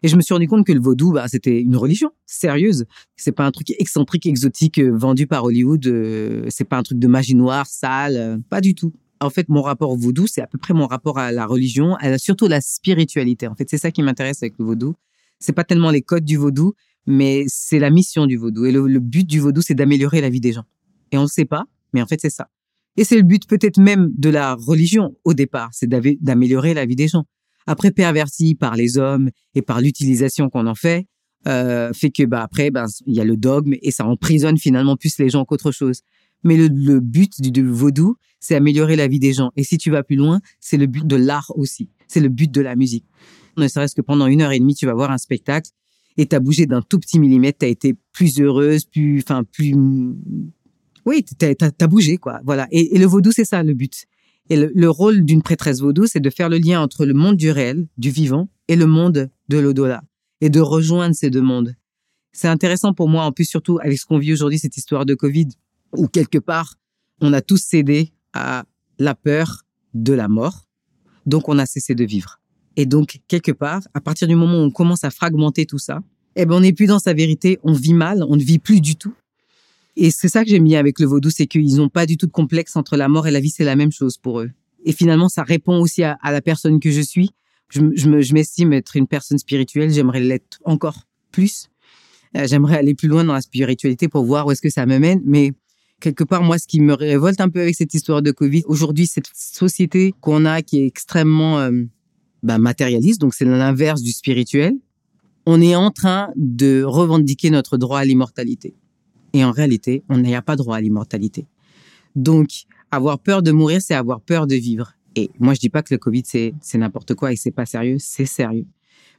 Et 0.02 0.08
je 0.08 0.16
me 0.16 0.20
suis 0.20 0.34
rendu 0.34 0.48
compte 0.48 0.66
que 0.66 0.72
le 0.72 0.80
vaudou, 0.80 1.12
bah, 1.12 1.26
c'était 1.28 1.60
une 1.60 1.76
religion 1.76 2.10
sérieuse. 2.26 2.86
C'est 3.16 3.32
pas 3.32 3.46
un 3.46 3.52
truc 3.52 3.70
excentrique, 3.78 4.26
exotique, 4.26 4.78
euh, 4.78 4.90
vendu 4.92 5.28
par 5.28 5.44
Hollywood. 5.44 5.86
Euh, 5.86 6.46
c'est 6.48 6.64
pas 6.64 6.76
un 6.76 6.82
truc 6.82 6.98
de 6.98 7.06
magie 7.06 7.36
noire, 7.36 7.66
sale. 7.66 8.16
Euh, 8.16 8.38
pas 8.50 8.60
du 8.60 8.74
tout. 8.74 8.92
En 9.20 9.30
fait, 9.30 9.48
mon 9.48 9.62
rapport 9.62 9.90
au 9.90 9.96
vaudou, 9.96 10.26
c'est 10.26 10.42
à 10.42 10.48
peu 10.48 10.58
près 10.58 10.74
mon 10.74 10.88
rapport 10.88 11.20
à 11.20 11.30
la 11.30 11.46
religion, 11.46 11.94
à 12.00 12.18
surtout 12.18 12.48
la 12.48 12.60
spiritualité. 12.60 13.46
En 13.46 13.54
fait, 13.54 13.70
c'est 13.70 13.78
ça 13.78 13.92
qui 13.92 14.02
m'intéresse 14.02 14.42
avec 14.42 14.54
le 14.58 14.64
vaudou. 14.64 14.96
C'est 15.38 15.52
pas 15.52 15.62
tellement 15.62 15.92
les 15.92 16.02
codes 16.02 16.24
du 16.24 16.36
vaudou, 16.36 16.74
mais 17.06 17.44
c'est 17.48 17.78
la 17.78 17.90
mission 17.90 18.26
du 18.26 18.36
vaudou. 18.36 18.64
Et 18.64 18.72
le, 18.72 18.98
but 18.98 19.26
du 19.26 19.40
vaudou, 19.40 19.62
c'est 19.62 19.74
d'améliorer 19.74 20.20
la 20.20 20.30
vie 20.30 20.40
des 20.40 20.52
gens. 20.52 20.64
Et 21.10 21.18
on 21.18 21.22
ne 21.22 21.26
sait 21.26 21.44
pas, 21.44 21.64
mais 21.92 22.02
en 22.02 22.06
fait, 22.06 22.20
c'est 22.20 22.30
ça. 22.30 22.48
Et 22.96 23.04
c'est 23.04 23.16
le 23.16 23.22
but 23.22 23.46
peut-être 23.46 23.78
même 23.78 24.12
de 24.16 24.28
la 24.28 24.54
religion 24.54 25.16
au 25.24 25.34
départ, 25.34 25.70
c'est 25.72 25.88
d'améliorer 25.88 26.74
la 26.74 26.84
vie 26.84 26.96
des 26.96 27.08
gens. 27.08 27.24
Après, 27.66 27.90
perverti 27.90 28.54
par 28.54 28.76
les 28.76 28.98
hommes 28.98 29.30
et 29.54 29.62
par 29.62 29.80
l'utilisation 29.80 30.50
qu'on 30.50 30.66
en 30.66 30.74
fait, 30.74 31.06
euh, 31.48 31.92
fait 31.92 32.10
que 32.10 32.24
bah 32.24 32.42
après, 32.42 32.70
ben 32.70 32.86
il 33.06 33.14
y 33.14 33.20
a 33.20 33.24
le 33.24 33.36
dogme 33.36 33.74
et 33.80 33.90
ça 33.90 34.06
emprisonne 34.06 34.58
finalement 34.58 34.96
plus 34.96 35.18
les 35.18 35.28
gens 35.28 35.44
qu'autre 35.44 35.72
chose. 35.72 36.02
Mais 36.44 36.56
le, 36.56 36.68
le 36.68 37.00
but 37.00 37.40
du, 37.40 37.50
du 37.50 37.66
vaudou, 37.66 38.16
c'est 38.40 38.56
améliorer 38.56 38.96
la 38.96 39.06
vie 39.08 39.20
des 39.20 39.32
gens. 39.32 39.52
Et 39.56 39.62
si 39.62 39.78
tu 39.78 39.90
vas 39.90 40.02
plus 40.02 40.16
loin, 40.16 40.40
c'est 40.60 40.76
le 40.76 40.86
but 40.86 41.06
de 41.06 41.16
l'art 41.16 41.52
aussi. 41.54 41.88
C'est 42.08 42.20
le 42.20 42.28
but 42.28 42.50
de 42.50 42.60
la 42.60 42.76
musique. 42.76 43.06
Ne 43.56 43.68
serait-ce 43.68 43.94
que 43.94 44.02
pendant 44.02 44.26
une 44.26 44.42
heure 44.42 44.52
et 44.52 44.58
demie, 44.58 44.74
tu 44.74 44.86
vas 44.86 44.94
voir 44.94 45.10
un 45.10 45.18
spectacle 45.18 45.70
et 46.16 46.27
t'as 46.27 46.40
bougé 46.40 46.66
d'un 46.66 46.83
tout 46.83 46.98
petit 46.98 47.18
millimètre, 47.18 47.59
t'as 47.59 47.68
été 47.68 47.94
plus 48.12 48.40
heureuse, 48.40 48.85
plus, 48.85 49.20
enfin, 49.20 49.44
plus 49.44 49.75
oui, 51.05 51.25
t'as 51.38 51.55
as, 51.81 51.87
bougé, 51.87 52.16
quoi. 52.16 52.40
Voilà. 52.44 52.68
Et, 52.70 52.96
le 52.98 53.07
vaudou, 53.07 53.33
c'est 53.33 53.44
ça 53.44 53.62
le 53.62 53.75
but. 53.75 54.07
Et 54.51 54.57
le, 54.57 54.90
rôle 54.90 55.25
d'une 55.25 55.42
prêtresse 55.42 55.81
vaudou, 55.81 56.07
c'est 56.07 56.20
de 56.20 56.31
faire 56.31 56.48
le 56.48 56.59
lien 56.59 56.81
entre 56.81 57.07
le 57.07 57.14
monde 57.14 57.37
du 57.37 57.51
réel, 57.51 57.87
du 57.96 58.11
vivant, 58.11 58.48
et 58.68 58.77
le 58.77 58.87
monde 58.87 59.31
de 59.48 59.59
l'au-delà, 59.59 60.03
et 60.40 60.51
de 60.51 60.61
rejoindre 60.61 61.14
ces 61.14 61.31
deux 61.31 61.42
mondes. 61.42 61.75
C'est 62.33 62.48
intéressant 62.48 62.92
pour 62.92 63.09
moi, 63.09 63.25
en 63.25 63.33
plus 63.33 63.44
surtout 63.44 63.79
avec 63.83 63.98
ce 63.98 64.07
qu'on 64.07 64.18
vit 64.18 64.33
aujourd'hui, 64.33 64.59
cette 64.59 64.77
histoire 64.77 65.07
de 65.07 65.14
Covid, 65.14 65.48
où 65.96 66.09
quelque 66.09 66.38
part, 66.38 66.77
on 67.20 67.33
a 67.33 67.40
tous 67.40 67.62
cédé 67.62 68.12
à 68.33 68.64
la 68.98 69.14
peur 69.14 69.62
de 69.94 70.12
la 70.12 70.29
mort, 70.29 70.66
donc 71.27 71.48
on 71.48 71.59
a 71.59 71.66
cessé 71.66 71.94
de 71.94 72.05
vivre. 72.05 72.40
Et 72.76 72.87
donc, 72.87 73.20
quelque 73.28 73.52
part, 73.52 73.82
à 73.94 74.00
partir 74.00 74.28
du 74.28 74.35
moment 74.35 74.58
où 74.58 74.62
on 74.62 74.70
commence 74.70 75.04
à 75.04 75.11
fragmenter 75.11 75.66
tout 75.66 75.78
ça, 75.78 76.00
eh 76.37 76.46
ben, 76.46 76.56
on 76.56 76.61
n'est 76.61 76.72
plus 76.72 76.87
dans 76.87 76.98
sa 76.98 77.12
vérité, 77.12 77.58
on 77.62 77.72
vit 77.72 77.94
mal, 77.94 78.24
on 78.28 78.37
ne 78.37 78.42
vit 78.42 78.58
plus 78.58 78.80
du 78.80 78.96
tout. 78.96 79.14
Et 79.96 80.11
c'est 80.11 80.28
ça 80.28 80.44
que 80.44 80.50
j'aime 80.50 80.64
bien 80.64 80.78
avec 80.78 80.98
le 80.98 81.06
vaudou, 81.06 81.30
c'est 81.30 81.46
qu'ils 81.46 81.76
n'ont 81.76 81.90
pas 81.90 82.06
du 82.06 82.16
tout 82.16 82.26
de 82.26 82.32
complexe 82.32 82.76
entre 82.76 82.96
la 82.96 83.08
mort 83.08 83.26
et 83.26 83.30
la 83.30 83.40
vie, 83.40 83.50
c'est 83.50 83.64
la 83.64 83.76
même 83.76 83.92
chose 83.92 84.16
pour 84.16 84.40
eux. 84.40 84.50
Et 84.85 84.92
finalement, 84.92 85.28
ça 85.28 85.42
répond 85.42 85.80
aussi 85.80 86.02
à, 86.02 86.18
la 86.24 86.40
personne 86.40 86.80
que 86.80 86.90
je 86.90 87.00
suis. 87.00 87.30
Je, 87.68 88.32
m'estime 88.32 88.72
être 88.72 88.96
une 88.96 89.06
personne 89.06 89.38
spirituelle, 89.38 89.90
j'aimerais 89.90 90.20
l'être 90.20 90.61
encore 90.64 91.02
plus. 91.30 91.68
Euh, 92.37 92.46
j'aimerais 92.46 92.78
aller 92.78 92.94
plus 92.94 93.08
loin 93.08 93.24
dans 93.24 93.32
la 93.32 93.40
spiritualité 93.40 94.08
pour 94.08 94.24
voir 94.24 94.46
où 94.46 94.50
est-ce 94.50 94.62
que 94.62 94.70
ça 94.70 94.87
me 94.87 94.98
mène. 94.98 95.22
Mais 95.24 95.52
quelque 96.00 96.24
part, 96.24 96.42
moi, 96.42 96.58
ce 96.58 96.66
qui 96.66 96.80
me 96.80 96.94
révolte 96.94 97.40
un 97.40 97.48
peu 97.48 97.61
avec 97.61 97.74
cette 97.74 97.94
histoire 97.94 98.22
de 98.22 98.30
Covid, 98.30 98.62
aujourd'hui, 98.66 99.06
cette 99.06 99.28
société 99.35 100.14
qu'on 100.20 100.44
a 100.44 100.62
qui 100.62 100.80
est 100.80 100.87
extrêmement 100.87 101.61
euh, 101.61 101.70
bah, 102.42 102.59
matérialiste, 102.59 103.20
donc 103.20 103.35
c'est 103.35 103.44
l'inverse 103.44 104.02
du 104.02 104.12
spirituel, 104.12 104.74
on 105.46 105.61
est 105.61 105.74
en 105.74 105.90
train 105.90 106.31
de 106.37 106.83
revendiquer 106.83 107.50
notre 107.50 107.76
droit 107.76 108.00
à 108.00 108.05
l'immortalité. 108.05 108.74
Et 109.33 109.44
en 109.44 109.50
réalité, 109.50 110.05
on 110.09 110.18
n'a 110.18 110.42
pas 110.42 110.57
droit 110.57 110.76
à 110.76 110.81
l'immortalité. 110.81 111.46
Donc, 112.14 112.48
avoir 112.90 113.18
peur 113.18 113.42
de 113.42 113.50
mourir, 113.50 113.81
c'est 113.81 113.94
avoir 113.94 114.20
peur 114.20 114.46
de 114.46 114.55
vivre. 114.55 114.92
Et 115.16 115.31
moi, 115.38 115.55
je 115.55 115.61
dis 115.61 115.70
pas 115.70 115.83
que 115.83 115.94
le 115.94 115.98
Covid, 115.98 116.22
c'est 116.26 116.55
n'importe 116.74 117.14
quoi 117.14 117.33
et 117.33 117.37
c'est 117.37 117.50
pas 117.50 117.66
sérieux, 117.66 117.96
c'est 117.98 118.26
sérieux. 118.26 118.66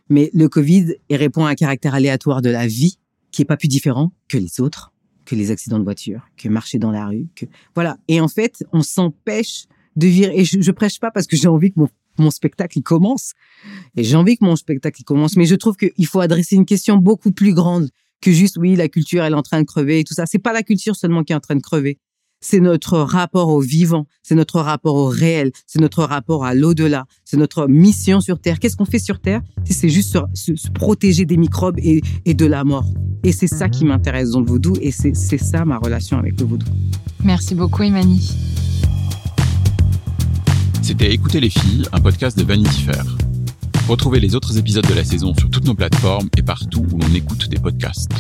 Mais 0.10 0.30
le 0.34 0.50
Covid 0.50 0.96
il 1.10 1.16
répond 1.16 1.46
à 1.46 1.50
un 1.50 1.56
caractère 1.56 1.96
aléatoire 1.96 2.42
de 2.42 2.50
la 2.50 2.68
vie 2.68 2.98
qui 3.32 3.42
est 3.42 3.46
pas 3.46 3.58
plus 3.58 3.68
différent 3.68 4.12
que 4.28 4.38
les 4.38 4.60
autres, 4.60 4.92
que 5.26 5.36
les 5.36 5.50
accidents 5.50 5.80
de 5.80 5.84
voiture, 5.84 6.28
que 6.38 6.50
marcher 6.50 6.78
dans 6.78 6.92
la 6.92 7.08
rue, 7.08 7.28
que 7.36 7.46
voilà. 7.74 7.98
Et 8.08 8.20
en 8.20 8.28
fait, 8.28 8.64
on 8.74 8.82
s'empêche 8.82 9.66
de 9.96 10.08
vivre. 10.08 10.32
Et 10.34 10.46
je, 10.46 10.62
je 10.62 10.72
prêche 10.72 11.00
pas 11.00 11.10
parce 11.10 11.26
que 11.26 11.36
j'ai 11.36 11.48
envie 11.48 11.72
que 11.72 11.80
mon, 11.80 11.88
mon 12.18 12.32
spectacle 12.32 12.78
il 12.78 12.84
commence. 12.84 13.34
Et 13.96 14.04
j'ai 14.04 14.16
envie 14.16 14.38
que 14.38 14.46
mon 14.46 14.56
spectacle 14.56 15.02
il 15.02 15.04
commence. 15.06 15.36
Mais 15.36 15.46
je 15.46 15.56
trouve 15.56 15.76
qu'il 15.76 16.06
faut 16.06 16.20
adresser 16.20 16.56
une 16.56 16.66
question 16.66 16.98
beaucoup 16.98 17.32
plus 17.32 17.54
grande 17.54 17.90
que 18.22 18.32
juste 18.32 18.58
oui 18.58 18.76
la 18.76 18.88
culture 18.88 19.24
elle 19.24 19.34
est 19.34 19.36
en 19.38 19.42
train 19.42 19.62
de 19.62 19.68
crever 19.68 20.00
et 20.00 20.04
tout 20.04 20.14
ça. 20.14 20.26
C'est 20.26 20.40
pas 20.40 20.54
la 20.54 20.64
culture 20.64 20.96
seulement 20.96 21.24
qui 21.24 21.34
est 21.34 21.36
en 21.36 21.42
train 21.42 21.56
de 21.56 21.62
crever. 21.62 22.00
C'est 22.40 22.60
notre 22.60 22.98
rapport 22.98 23.48
au 23.48 23.62
vivant, 23.62 24.06
c'est 24.22 24.36
notre 24.36 24.60
rapport 24.60 24.96
au 24.96 25.08
réel, 25.08 25.52
c'est 25.66 25.80
notre 25.80 26.04
rapport 26.04 26.44
à 26.44 26.54
l'au-delà, 26.54 27.06
c'est 27.24 27.38
notre 27.38 27.68
mission 27.68 28.20
sur 28.20 28.38
Terre. 28.38 28.60
Qu'est-ce 28.60 28.76
qu'on 28.76 28.84
fait 28.84 29.00
sur 29.00 29.22
Terre? 29.22 29.42
C'est 29.64 29.88
juste 29.88 30.18
se, 30.34 30.70
protéger 30.72 31.26
des 31.26 31.38
microbes 31.38 31.80
et, 31.80 32.02
et 32.26 32.34
de 32.34 32.46
la 32.46 32.66
mort. 32.66 32.86
Et 33.24 33.32
c'est 33.32 33.48
ça 33.48 33.70
qui 33.70 33.86
m'intéresse 33.86 34.32
dans 34.32 34.42
le 34.42 34.46
vaudou 34.46 34.74
et 34.82 34.92
c'est 34.92 35.14
ça 35.14 35.64
ma 35.64 35.78
relation 35.78 36.18
avec 36.18 36.38
le 36.38 36.46
vaudou. 36.46 36.66
Merci 37.24 37.56
beaucoup 37.56 37.84
Imani. 37.84 38.36
C'était 40.84 41.14
Écouter 41.14 41.40
les 41.40 41.50
filles, 41.50 41.86
un 41.94 42.02
podcast 42.02 42.38
de 42.38 42.44
Vanity 42.44 42.82
Fair. 42.82 43.06
Retrouvez 43.88 44.20
les 44.20 44.36
autres 44.36 44.58
épisodes 44.58 44.86
de 44.86 44.94
la 44.94 45.06
saison 45.06 45.34
sur 45.34 45.50
toutes 45.50 45.64
nos 45.64 45.76
plateformes 45.76 46.28
et 46.38 46.42
partout 46.42 46.86
où 46.92 46.98
l'on 46.98 47.14
écoute 47.16 47.48
des 47.48 47.58
podcasts. 47.58 48.12